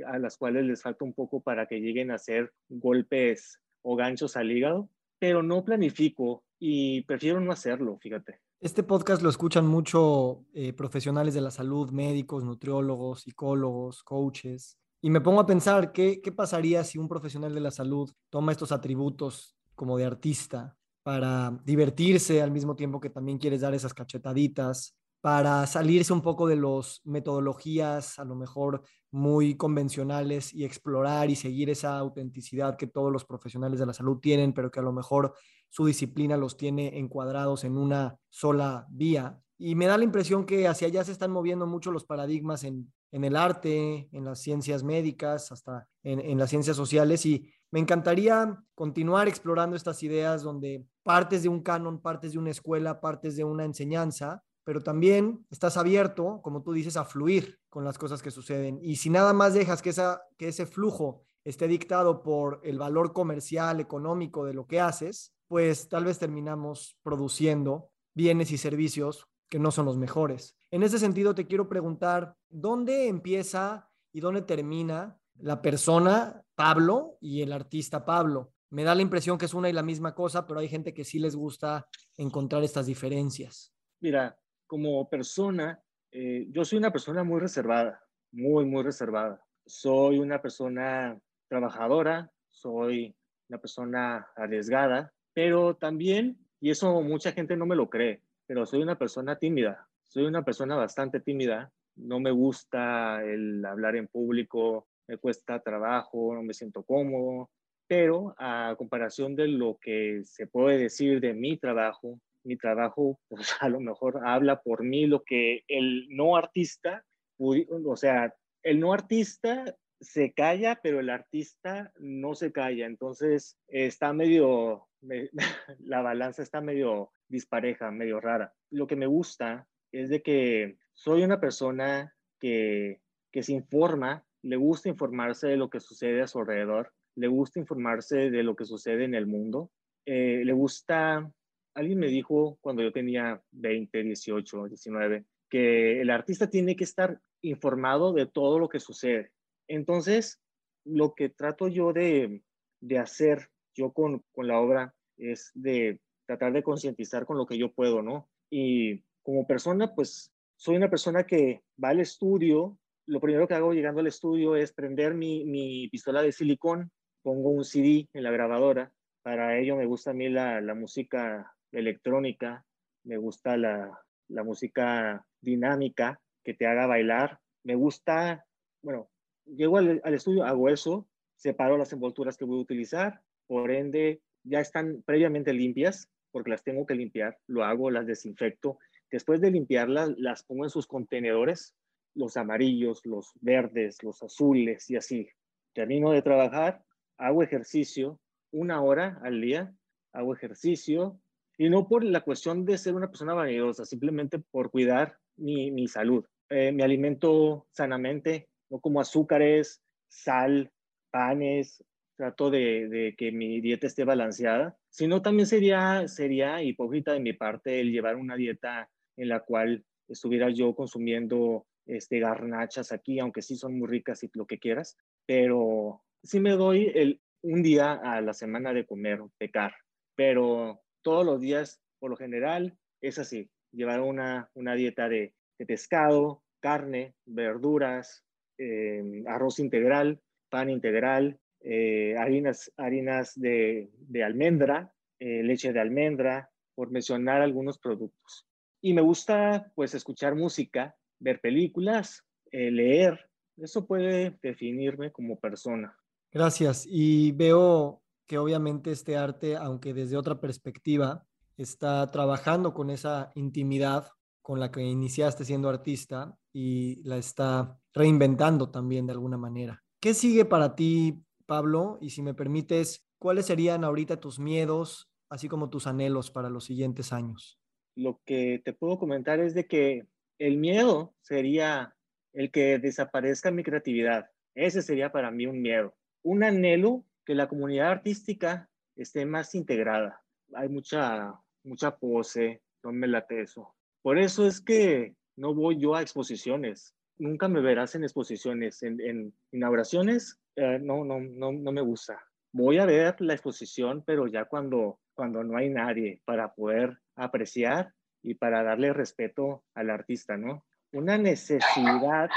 a 0.07 0.19
las 0.19 0.37
cuales 0.37 0.65
les 0.65 0.83
falta 0.83 1.05
un 1.05 1.15
poco 1.15 1.41
para 1.41 1.67
que 1.67 1.81
lleguen 1.81 2.11
a 2.11 2.19
ser 2.19 2.53
golpes 2.69 3.61
o 3.83 3.97
ganchos 3.97 4.37
al 4.37 4.51
hígado, 4.51 4.91
pero 5.19 5.43
no 5.43 5.65
planifico 5.65 6.45
y 6.59 7.03
prefiero 7.03 7.41
no 7.41 7.53
hacerlo, 7.53 7.99
fíjate. 8.01 8.41
Este 8.61 8.83
podcast 8.83 9.23
lo 9.23 9.29
escuchan 9.29 9.67
mucho 9.67 10.47
eh, 10.55 10.73
profesionales 10.73 11.35
de 11.35 11.43
la 11.43 11.51
salud, 11.51 11.91
médicos, 11.91 12.43
nutriólogos, 12.43 13.23
psicólogos, 13.23 14.03
coaches. 14.03 14.79
Y 15.03 15.11
me 15.11 15.21
pongo 15.21 15.41
a 15.41 15.47
pensar, 15.47 15.93
¿qué, 15.93 16.21
¿qué 16.23 16.33
pasaría 16.33 16.83
si 16.83 16.99
un 16.99 17.07
profesional 17.07 17.55
de 17.55 17.61
la 17.61 17.71
salud 17.71 18.11
toma 18.31 18.53
estos 18.53 18.73
atributos 18.73 19.55
como 19.75 19.99
de 19.99 20.07
artista 20.07 20.77
para 21.03 21.57
divertirse 21.65 22.43
al 22.43 22.51
mismo 22.51 22.75
tiempo 22.75 22.99
que 22.99 23.11
también 23.11 23.39
quieres 23.39 23.61
dar 23.61 23.75
esas 23.75 23.95
cachetaditas, 23.95 24.96
para 25.20 25.66
salirse 25.66 26.12
un 26.12 26.22
poco 26.22 26.46
de 26.46 26.57
las 26.57 27.00
metodologías 27.05 28.18
a 28.18 28.24
lo 28.24 28.35
mejor 28.35 28.83
muy 29.11 29.57
convencionales 29.57 30.52
y 30.52 30.64
explorar 30.64 31.31
y 31.31 31.37
seguir 31.37 31.70
esa 31.70 31.98
autenticidad 31.98 32.76
que 32.76 32.87
todos 32.87 33.12
los 33.12 33.24
profesionales 33.24 33.79
de 33.81 33.87
la 33.87 33.94
salud 33.94 34.18
tienen, 34.18 34.52
pero 34.52 34.70
que 34.70 34.81
a 34.81 34.85
lo 34.85 34.92
mejor 34.92 35.35
su 35.68 35.87
disciplina 35.87 36.37
los 36.37 36.57
tiene 36.57 36.98
encuadrados 36.98 37.64
en 37.64 37.76
una 37.76 38.16
sola 38.29 38.87
vía. 38.90 39.40
Y 39.59 39.74
me 39.74 39.87
da 39.87 39.96
la 39.96 40.05
impresión 40.05 40.44
que 40.44 40.68
hacia 40.68 40.88
allá 40.88 41.02
se 41.02 41.12
están 41.12 41.31
moviendo 41.31 41.66
mucho 41.66 41.90
los 41.90 42.05
paradigmas 42.05 42.62
en, 42.64 42.92
en 43.12 43.24
el 43.24 43.37
arte, 43.37 44.09
en 44.12 44.24
las 44.24 44.40
ciencias 44.40 44.83
médicas, 44.83 45.50
hasta 45.50 45.88
en, 46.02 46.38
las 46.38 46.50
ciencias 46.50 46.76
sociales. 46.76 47.24
Y 47.24 47.50
me 47.70 47.81
encantaría 47.81 48.62
continuar 48.74 49.29
explorando 49.29 49.76
estas 49.76 50.02
ideas 50.02 50.42
donde 50.42 50.85
partes 51.02 51.42
de 51.42 51.48
un 51.48 51.62
canon, 51.62 52.00
partes 52.00 52.33
de 52.33 52.38
una 52.38 52.50
escuela, 52.50 53.00
partes 53.00 53.37
de 53.37 53.44
una 53.44 53.64
enseñanza, 53.64 54.42
pero 54.66 54.83
también 54.83 55.46
estás 55.48 55.76
abierto, 55.76 56.40
como 56.42 56.61
tú 56.64 56.72
dices, 56.72 56.96
a 56.96 57.05
fluir 57.05 57.61
con 57.70 57.85
las 57.85 57.98
cosas 57.98 58.20
que 58.20 58.33
suceden. 58.33 58.81
Y 58.83 58.96
si 58.96 59.11
nada 59.11 59.33
más 59.33 59.55
dejas 59.55 59.81
que, 59.81 59.90
esa, 59.90 60.22
que 60.37 60.48
ese 60.48 60.66
flujo 60.66 61.24
esté 61.44 61.68
dictado 61.68 62.20
por 62.24 62.61
el 62.64 62.76
valor 62.76 63.12
comercial, 63.12 63.79
económico 63.79 64.44
de 64.44 64.55
lo 64.55 64.66
que 64.66 64.81
haces, 64.81 65.33
pues 65.46 65.88
tal 65.88 66.05
vez 66.05 66.18
terminamos 66.18 66.98
produciendo 67.05 67.90
bienes 68.12 68.50
y 68.50 68.59
servicios 68.59 69.29
que 69.48 69.61
no 69.61 69.70
son 69.70 69.87
los 69.87 69.98
mejores. 69.98 70.57
En 70.72 70.83
ese 70.83 70.98
sentido, 70.98 71.33
te 71.33 71.46
quiero 71.46 71.68
preguntar, 71.68 72.35
¿dónde 72.48 73.07
empieza 73.07 73.88
y 74.12 74.18
dónde 74.18 74.42
termina 74.42 75.16
la 75.37 75.62
persona 75.62 76.42
Pablo 76.57 77.18
y 77.20 77.42
el 77.42 77.52
artista 77.52 78.05
Pablo? 78.05 78.52
Me 78.70 78.83
da 78.83 78.96
la 78.96 79.02
impresión 79.02 79.38
que 79.38 79.44
es 79.44 79.55
una 79.55 79.70
y 79.70 79.72
la 79.72 79.85
misma 79.85 80.12
cosa, 80.12 80.44
pero 80.44 80.59
hay 80.59 80.68
gente 80.68 80.92
que 80.92 81.05
sí 81.05 81.20
les 81.20 81.37
gusta 81.37 81.87
encontrar 82.16 82.64
estas 82.64 82.87
diferencias. 82.87 83.72
Mira, 84.00 84.37
como 84.66 85.09
persona, 85.09 85.83
eh, 86.11 86.46
yo 86.50 86.64
soy 86.64 86.79
una 86.79 86.92
persona 86.92 87.24
muy 87.24 87.40
reservada, 87.40 88.02
muy, 88.33 88.64
muy 88.64 88.83
reservada. 88.83 89.42
Soy 89.66 90.18
una 90.18 90.40
persona 90.40 91.18
trabajadora, 91.48 92.31
soy 92.50 93.14
una 93.48 93.59
persona 93.59 94.29
arriesgada, 94.37 95.12
pero 95.33 95.76
también, 95.76 96.38
y 96.61 96.70
eso 96.70 97.02
mucha 97.02 97.33
gente 97.33 97.57
no 97.57 97.66
me 97.66 97.76
lo 97.76 97.90
cree, 97.90 98.22
pero 98.46 98.66
soy 98.66 98.83
una 98.83 98.98
persona 98.98 99.38
tímida, 99.38 99.88
soy 100.02 100.24
una 100.24 100.44
persona 100.44 100.76
bastante 100.76 101.20
tímida, 101.20 101.72
no 101.96 102.20
me 102.20 102.31
gusta 102.31 103.22
el 103.24 103.64
hablar 103.64 103.96
en 103.96 104.09
público, 104.09 104.88
me 105.09 105.18
cuesta 105.18 105.61
trabajo, 105.61 106.35
no 106.35 106.42
me 106.42 106.55
siento 106.55 106.83
cómodo, 106.83 107.50
pero 107.87 108.35
a 108.38 108.74
comparación 108.76 109.37
de 109.37 109.48
lo 109.48 109.79
que 109.81 110.22
se 110.24 110.46
puede 110.46 110.79
decir 110.79 111.20
de 111.20 111.35
mi 111.35 111.57
trabajo, 111.57 112.20
mi 112.47 112.57
trabajo 112.57 113.19
pues, 113.29 113.55
a 113.61 113.69
lo 113.69 113.81
mejor 113.81 114.21
habla 114.25 114.61
por 114.63 114.83
mí 114.83 115.07
lo 115.07 115.23
que 115.25 115.65
el 115.69 116.07
no 116.11 116.37
artista, 116.37 117.05
o 117.39 117.97
sea, 117.97 118.35
el 118.63 118.81
no 118.81 118.93
artista 118.93 119.77
se 120.01 120.33
calla, 120.33 120.81
pero 120.83 121.01
el 121.01 121.11
artista 121.11 121.93
no 121.99 122.35
se 122.35 122.53
calla. 122.53 122.87
Entonces 122.87 123.59
está 123.69 124.13
medio, 124.13 124.89
la 125.79 126.01
balanza 126.03 126.43
está 126.43 126.61
medio 126.61 127.13
dispareja, 127.29 127.91
medio 127.91 128.21
rara. 128.21 128.55
Lo 128.71 128.87
que 128.87 128.97
me 128.97 129.07
gusta 129.07 129.67
es 129.93 130.09
de 130.09 130.23
que 130.23 130.79
soy 130.95 131.23
una 131.23 131.41
persona 131.41 132.15
que, 132.41 133.01
que 133.33 133.43
se 133.43 133.53
informa, 133.53 134.25
le 134.43 134.57
gusta 134.57 134.89
informarse 134.89 135.49
de 135.49 135.57
lo 135.57 135.71
que 135.71 135.81
sucede 135.81 136.23
a 136.23 136.27
su 136.27 136.39
alrededor, 136.39 136.93
le 137.17 137.29
gusta 137.29 137.59
informarse 137.59 138.31
de 138.31 138.43
lo 138.43 138.55
que 138.57 138.65
sucede 138.65 139.05
en 139.05 139.15
el 139.15 139.27
mundo, 139.27 139.71
eh, 140.07 140.43
le 140.45 140.53
gusta, 140.53 141.31
alguien 141.77 141.99
me 141.99 142.09
dijo 142.09 142.59
cuando 142.61 142.83
yo 142.83 142.91
tenía 142.91 143.43
20, 143.53 144.03
18, 144.03 144.65
19, 144.65 145.25
que 145.49 146.01
el 146.01 146.11
artista 146.11 146.49
tiene 146.49 146.75
que 146.75 146.85
estar 146.85 147.21
informado 147.43 148.12
de 148.12 148.27
todo 148.27 148.59
lo 148.59 148.69
que 148.69 148.81
sucede. 148.81 149.31
Entonces, 149.69 150.41
lo 150.85 151.15
que 151.15 151.29
trato 151.29 151.69
yo 151.69 151.93
de, 151.93 152.43
de 152.81 152.99
hacer 152.99 153.51
yo 153.75 153.93
con, 153.93 154.25
con, 154.33 154.49
la 154.49 154.59
obra 154.59 154.95
es 155.19 155.51
de 155.55 156.01
tratar 156.27 156.55
de 156.55 156.62
concientizar 156.62 157.27
con 157.27 157.37
lo 157.37 157.47
que 157.47 157.59
yo 157.59 157.73
puedo, 157.73 158.03
¿no? 158.03 158.29
Y 158.51 159.05
como 159.23 159.47
persona, 159.47 159.95
pues 159.95 160.33
soy 160.57 160.77
una 160.77 160.89
persona 160.89 161.25
que 161.25 161.62
va 161.83 161.91
al 161.91 162.01
estudio, 162.01 162.79
lo 163.07 163.21
primero 163.21 163.47
que 163.47 163.55
hago 163.55 163.75
llegando 163.75 164.01
al 164.01 164.07
estudio 164.07 164.57
es 164.57 164.73
prender 164.73 165.15
mi, 165.15 165.45
mi 165.45 165.89
pistola 165.89 166.23
de 166.23 166.33
silicón, 166.33 166.91
pongo 167.23 167.51
un 167.51 167.65
CD 167.65 168.09
en 168.15 168.23
la 168.23 168.31
grabadora, 168.31 168.93
para 169.23 169.59
ello 169.59 169.77
me 169.77 169.87
gusta 169.87 170.12
a 170.12 170.15
mí 170.15 170.29
la, 170.31 170.61
la 170.61 170.75
música 170.75 171.56
electrónica, 171.72 172.64
me 173.05 173.16
gusta 173.16 173.57
la, 173.57 173.98
la 174.29 174.44
música 174.44 175.24
dinámica 175.40 176.20
que 176.44 176.55
te 176.55 176.66
haga 176.66 176.87
bailar, 176.87 177.40
me 177.64 177.74
gusta, 177.74 178.44
bueno, 178.83 179.11
llego 179.46 179.79
al, 179.79 180.00
estudio, 180.14 180.44
hago 180.44 180.68
eso, 180.68 181.09
separo 181.35 181.76
las 181.76 181.92
envolturas 181.92 182.37
que 182.37 182.44
voy 182.44 182.59
a 182.59 182.62
utilizar, 182.62 183.20
por 183.46 183.70
ende 183.70 184.20
ya 184.44 184.61
están 184.61 185.02
previamente 185.05 185.52
limpias, 185.52 186.09
porque 186.31 186.50
las 186.50 186.62
tengo 186.62 186.87
que 186.87 186.94
limpiar, 186.94 187.38
lo 187.46 187.64
hago, 187.64 187.90
las 187.90 188.07
desinfecto. 188.07 188.79
Después 189.11 189.40
de 189.40 189.50
limpiarlas, 189.50 190.11
las 190.18 190.44
pongo 190.44 190.64
en 190.64 190.70
sus 190.70 190.87
contenedores, 190.87 191.74
los 192.14 192.37
amarillos, 192.37 193.00
los 193.05 193.33
verdes, 193.40 194.02
los 194.02 194.22
azules 194.22 194.88
y 194.90 194.96
así. 194.96 195.29
Termino 195.72 196.12
de 196.12 196.22
trabajar, 196.22 196.85
hago 197.18 197.42
ejercicio 197.42 198.20
una 198.52 198.83
hora 198.83 199.18
al 199.22 199.40
día, 199.40 199.74
hago 200.12 200.35
ejercicio 200.35 201.20
y 201.59 201.69
no 201.71 201.88
por 201.88 202.05
la 202.05 202.21
cuestión 202.21 202.64
de 202.64 202.79
ser 202.79 202.95
una 202.95 203.09
persona 203.09 203.35
vanidosa, 203.35 203.85
simplemente 203.85 204.38
por 204.38 204.71
cuidar 204.71 205.19
mi, 205.37 205.71
mi 205.71 205.88
salud. 205.88 206.25
Eh, 206.51 206.73
me 206.73 206.85
alimento 206.85 207.66
sanamente, 207.71 208.49
no 208.71 208.81
como 208.81 209.01
azúcares, 209.01 209.83
sal, 210.09 210.71
panes, 211.11 211.83
trato 212.16 212.51
de, 212.51 212.88
de, 212.88 213.14
que 213.16 213.33
mi 213.33 213.61
dieta 213.61 213.87
esté 213.87 214.05
balanceada. 214.05 214.77
Si 214.90 215.07
no, 215.07 215.23
también 215.23 215.47
sería, 215.47 216.09
sería 216.09 216.62
hipócrita 216.62 217.12
de 217.12 217.21
mi 217.21 217.33
parte 217.33 217.81
el 217.81 217.92
llevar 217.92 218.16
una 218.16 218.37
dieta 218.37 218.88
en 219.16 219.29
la 219.29 219.40
cual 219.40 219.85
estuviera 220.09 220.51
yo 220.51 220.75
consumiendo 220.75 221.66
este, 221.87 222.21
garnachas 222.21 222.92
aquí, 222.92 223.19
aunque 223.19 223.42
sí 223.42 223.57
son 223.57 223.79
muy 223.79 223.88
ricas 223.88 224.23
y 224.23 224.31
lo 224.35 224.47
que 224.47 224.59
quieras, 224.59 224.97
pero 225.27 226.03
sí 226.23 226.40
me 226.40 226.53
doy 226.53 226.90
el, 226.95 227.21
un 227.42 227.62
día 227.62 227.92
a 227.92 228.21
la 228.21 228.35
semana 228.35 228.73
de 228.73 228.87
comer, 228.87 229.21
pecar, 229.38 229.75
pero 230.14 230.81
todos 231.07 231.25
los 231.25 231.40
días, 231.40 231.81
por 232.01 232.11
lo 232.11 232.16
general, 232.16 232.77
es 233.01 233.21
así, 233.21 233.49
llevar 233.71 234.01
una, 234.01 234.51
una 234.55 234.75
dieta 234.75 235.09
de, 235.09 235.35
pescado, 235.64 236.42
carne, 236.59 237.14
verduras, 237.25 238.25
eh, 238.59 239.23
arroz 239.29 239.61
integral, 239.61 240.21
pan 240.51 240.69
integral, 240.69 241.38
eh, 241.61 242.16
harinas, 242.19 242.73
harinas 242.77 243.38
de, 243.38 243.88
de 244.01 244.25
almendra, 244.25 244.92
eh, 245.21 245.45
leche 245.45 245.73
de 245.73 245.79
almendra, 245.79 246.51
por 246.75 246.90
mencionar 246.90 247.40
algunos 247.40 247.79
productos. 247.79 248.45
Y 248.83 248.92
me 248.92 249.01
gusta 249.01 249.71
pues 249.77 249.95
escuchar 249.95 250.35
música, 250.35 250.97
ver 251.21 251.40
películas, 251.40 252.25
leer. 252.51 253.31
Eso 253.57 253.87
puede 253.87 254.37
definirme 254.42 255.12
como 255.12 255.38
persona. 255.38 255.97
Gracias. 256.33 256.85
Y 256.90 257.31
veo 257.31 258.03
que 258.27 258.39
obviamente 258.39 258.91
este 258.91 259.17
arte, 259.17 259.57
aunque 259.57 259.95
desde 259.95 260.17
otra 260.17 260.41
perspectiva, 260.41 261.27
está 261.57 262.11
trabajando 262.11 262.75
con 262.75 262.91
esa 262.91 263.33
intimidad 263.35 264.09
con 264.43 264.61
la 264.61 264.71
que 264.71 264.83
iniciaste 264.83 265.45
siendo 265.45 265.69
artista 265.69 266.37
y 266.53 267.03
la 267.03 267.17
está 267.17 267.79
reinventando 267.93 268.71
también 268.71 269.07
de 269.07 269.12
alguna 269.12 269.37
manera. 269.37 269.83
¿Qué 270.01 270.15
sigue 270.15 270.45
para 270.45 270.77
ti, 270.77 271.25
Pablo? 271.47 271.99
Y 272.01 272.11
si 272.11 272.23
me 272.23 272.35
permites, 272.35 273.07
¿cuáles 273.19 273.47
serían 273.47 273.83
ahorita 273.83 274.21
tus 274.21 274.39
miedos, 274.39 275.11
así 275.29 275.49
como 275.49 275.71
tus 275.71 275.87
anhelos 275.87 276.31
para 276.31 276.51
los 276.51 276.65
siguientes 276.65 277.12
años? 277.12 277.59
Lo 277.97 278.21
que 278.25 278.61
te 278.65 278.73
puedo 278.73 278.99
comentar 278.99 279.41
es 279.41 279.55
de 279.55 279.67
que 279.67 280.07
el 280.39 280.59
miedo 280.59 281.15
sería 281.23 281.97
el 282.33 282.51
que 282.51 282.79
desaparezca 282.79 283.51
mi 283.51 283.62
creatividad. 283.62 284.31
Ese 284.55 284.83
sería 284.83 285.11
para 285.11 285.31
mí 285.31 285.47
un 285.47 285.61
miedo. 285.61 285.97
Un 286.23 286.45
anhelo 286.45 287.05
que 287.27 287.35
la 287.35 287.49
comunidad 287.49 287.91
artística 287.91 288.71
esté 288.95 289.27
más 289.27 289.55
integrada. 289.55 290.23
Hay 290.55 290.69
mucha, 290.69 291.35
mucha 291.65 291.97
pose, 291.97 292.62
no 292.83 292.93
me 292.93 293.09
late 293.09 293.43
eso. 293.43 293.75
Por 294.01 294.19
eso 294.19 294.47
es 294.47 294.61
que 294.61 295.17
no 295.37 295.53
voy 295.53 295.79
yo 295.79 295.97
a 295.97 296.03
exposiciones. 296.03 296.95
Nunca 297.19 297.49
me 297.49 297.61
verás 297.61 297.95
en 297.97 298.05
exposiciones, 298.05 298.83
en, 298.83 299.35
inauguraciones, 299.51 300.39
eh, 300.55 300.79
no, 300.81 301.05
no, 301.05 301.19
no, 301.19 301.53
no 301.53 301.73
me 301.73 301.81
gusta. 301.81 302.23
Voy 302.53 302.79
a 302.79 302.87
ver 302.87 303.21
la 303.21 303.35
exposición, 303.35 304.05
pero 304.07 304.29
ya 304.29 304.45
cuando, 304.45 305.01
cuando 305.15 305.43
no 305.43 305.59
hay 305.59 305.69
nadie 305.69 306.23
para 306.25 306.55
poder 306.55 306.99
apreciar 307.17 307.93
y 308.23 308.35
para 308.35 308.62
darle 308.62 308.93
respeto 308.93 309.65
al 309.75 309.91
artista, 309.91 310.37
¿no? 310.37 310.65
Una 310.93 311.19
necesidad 311.19 312.31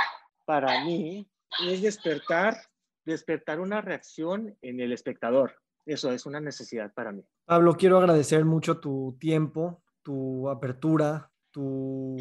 para 0.46 0.84
mí 0.84 1.30
es 1.68 1.82
despertar, 1.82 2.56
despertar 3.06 3.60
una 3.60 3.82
reacción 3.82 4.58
en 4.62 4.80
el 4.80 4.92
espectador. 4.92 5.54
Eso 5.86 6.12
es 6.12 6.26
una 6.26 6.40
necesidad 6.40 6.94
para 6.94 7.12
mí. 7.12 7.24
Pablo, 7.46 7.76
quiero 7.76 7.98
agradecer 7.98 8.46
mucho 8.46 8.80
tu 8.80 9.18
tiempo, 9.20 9.82
tu 10.04 10.50
apertura, 10.50 11.32
tu, 11.52 12.18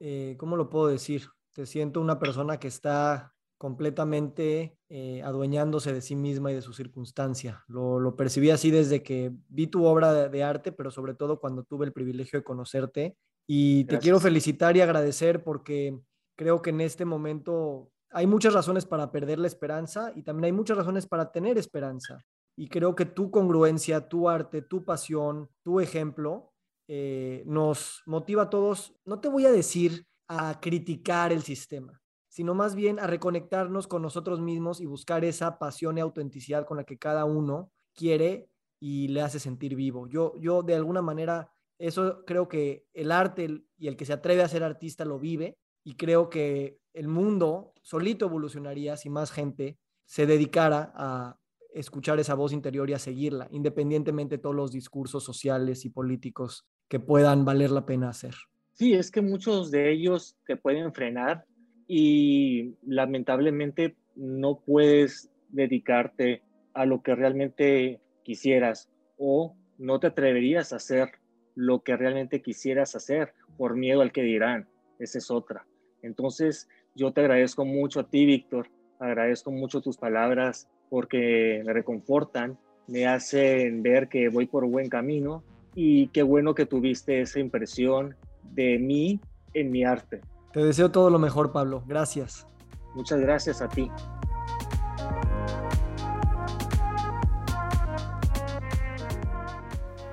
eh, 0.00 0.34
¿cómo 0.38 0.56
lo 0.56 0.68
puedo 0.68 0.88
decir? 0.88 1.28
Te 1.52 1.66
siento 1.66 2.00
una 2.00 2.18
persona 2.18 2.58
que 2.58 2.68
está 2.68 3.32
completamente 3.62 4.76
eh, 4.88 5.22
adueñándose 5.22 5.92
de 5.92 6.00
sí 6.00 6.16
misma 6.16 6.50
y 6.50 6.56
de 6.56 6.62
su 6.62 6.72
circunstancia. 6.72 7.62
Lo, 7.68 8.16
percibí 8.16 8.50
así 8.50 8.72
desde 8.72 9.04
que 9.04 9.30
vi 9.48 9.68
tu 9.68 9.84
obra 9.84 10.28
de, 10.28 10.42
arte, 10.42 10.72
pero 10.72 10.90
sobre 10.90 11.14
todo 11.14 11.38
cuando 11.38 11.62
tuve 11.62 11.86
el 11.86 11.92
privilegio 11.92 12.40
de 12.40 12.44
conocerte. 12.44 13.16
Y 13.46 13.84
te 13.84 14.00
quiero 14.00 14.18
felicitar 14.18 14.76
y 14.76 14.80
agradecer 14.80 15.44
porque 15.44 15.96
creo 16.34 16.60
que 16.60 16.70
en 16.70 16.80
este 16.80 17.04
momento 17.04 17.91
hay 18.12 18.26
muchas 18.26 18.54
razones 18.54 18.86
para 18.86 19.10
perder 19.10 19.38
la 19.38 19.46
esperanza 19.46 20.12
y 20.14 20.22
también 20.22 20.46
hay 20.46 20.52
muchas 20.52 20.76
razones 20.76 21.06
para 21.06 21.32
tener 21.32 21.58
esperanza. 21.58 22.24
Y 22.56 22.68
creo 22.68 22.94
que 22.94 23.06
tu 23.06 23.30
congruencia, 23.30 24.08
tu 24.08 24.28
arte, 24.28 24.62
tu 24.62 24.84
pasión, 24.84 25.48
tu 25.62 25.80
ejemplo 25.80 26.52
eh, 26.88 27.42
nos 27.46 28.02
motiva 28.06 28.44
a 28.44 28.50
todos, 28.50 28.94
no 29.04 29.20
te 29.20 29.28
voy 29.28 29.46
a 29.46 29.50
decir 29.52 30.06
a 30.28 30.60
criticar 30.60 31.32
el 31.32 31.42
sistema, 31.42 32.02
sino 32.28 32.54
más 32.54 32.74
bien 32.74 32.98
a 32.98 33.06
reconectarnos 33.06 33.86
con 33.86 34.02
nosotros 34.02 34.40
mismos 34.40 34.80
y 34.80 34.86
buscar 34.86 35.24
esa 35.24 35.58
pasión 35.58 35.96
y 35.96 36.00
autenticidad 36.00 36.66
con 36.66 36.76
la 36.76 36.84
que 36.84 36.98
cada 36.98 37.24
uno 37.24 37.72
quiere 37.94 38.50
y 38.80 39.08
le 39.08 39.22
hace 39.22 39.38
sentir 39.38 39.74
vivo. 39.74 40.06
Yo, 40.08 40.34
yo 40.38 40.62
de 40.62 40.74
alguna 40.74 41.02
manera, 41.02 41.50
eso 41.78 42.24
creo 42.26 42.48
que 42.48 42.86
el 42.92 43.12
arte 43.12 43.64
y 43.78 43.88
el 43.88 43.96
que 43.96 44.04
se 44.04 44.12
atreve 44.12 44.42
a 44.42 44.48
ser 44.48 44.62
artista 44.62 45.04
lo 45.04 45.18
vive 45.18 45.56
y 45.84 45.94
creo 45.94 46.30
que 46.30 46.78
el 46.94 47.08
mundo 47.08 47.72
solito 47.82 48.26
evolucionaría 48.26 48.96
si 48.96 49.10
más 49.10 49.32
gente 49.32 49.78
se 50.04 50.26
dedicara 50.26 50.92
a 50.94 51.38
escuchar 51.74 52.20
esa 52.20 52.34
voz 52.34 52.52
interior 52.52 52.88
y 52.90 52.92
a 52.92 52.98
seguirla, 52.98 53.48
independientemente 53.50 54.36
de 54.36 54.42
todos 54.42 54.54
los 54.54 54.72
discursos 54.72 55.24
sociales 55.24 55.84
y 55.84 55.90
políticos 55.90 56.66
que 56.88 57.00
puedan 57.00 57.44
valer 57.44 57.70
la 57.70 57.86
pena 57.86 58.10
hacer. 58.10 58.34
Sí, 58.72 58.92
es 58.94 59.10
que 59.10 59.22
muchos 59.22 59.70
de 59.70 59.92
ellos 59.92 60.36
te 60.46 60.56
pueden 60.56 60.92
frenar 60.92 61.46
y 61.86 62.74
lamentablemente 62.86 63.96
no 64.14 64.60
puedes 64.60 65.30
dedicarte 65.48 66.42
a 66.74 66.86
lo 66.86 67.02
que 67.02 67.14
realmente 67.14 68.00
quisieras 68.22 68.90
o 69.18 69.56
no 69.78 70.00
te 70.00 70.08
atreverías 70.08 70.72
a 70.72 70.76
hacer 70.76 71.10
lo 71.54 71.82
que 71.82 71.96
realmente 71.96 72.40
quisieras 72.40 72.94
hacer 72.94 73.34
por 73.58 73.76
miedo 73.76 74.00
al 74.00 74.12
que 74.12 74.22
dirán. 74.22 74.68
Esa 74.98 75.18
es 75.18 75.30
otra. 75.30 75.66
Entonces, 76.02 76.68
yo 76.94 77.12
te 77.12 77.20
agradezco 77.20 77.64
mucho 77.64 78.00
a 78.00 78.08
ti, 78.08 78.26
Víctor. 78.26 78.68
Agradezco 78.98 79.50
mucho 79.50 79.80
tus 79.80 79.96
palabras 79.96 80.68
porque 80.90 81.62
me 81.64 81.72
reconfortan, 81.72 82.58
me 82.86 83.06
hacen 83.06 83.82
ver 83.82 84.08
que 84.08 84.28
voy 84.28 84.46
por 84.46 84.66
buen 84.66 84.88
camino 84.88 85.42
y 85.74 86.08
qué 86.08 86.22
bueno 86.22 86.54
que 86.54 86.66
tuviste 86.66 87.20
esa 87.20 87.40
impresión 87.40 88.14
de 88.52 88.78
mí 88.78 89.20
en 89.54 89.70
mi 89.70 89.84
arte. 89.84 90.20
Te 90.52 90.60
deseo 90.60 90.90
todo 90.90 91.08
lo 91.08 91.18
mejor, 91.18 91.52
Pablo. 91.52 91.82
Gracias. 91.86 92.46
Muchas 92.94 93.20
gracias 93.20 93.62
a 93.62 93.68
ti. 93.68 93.90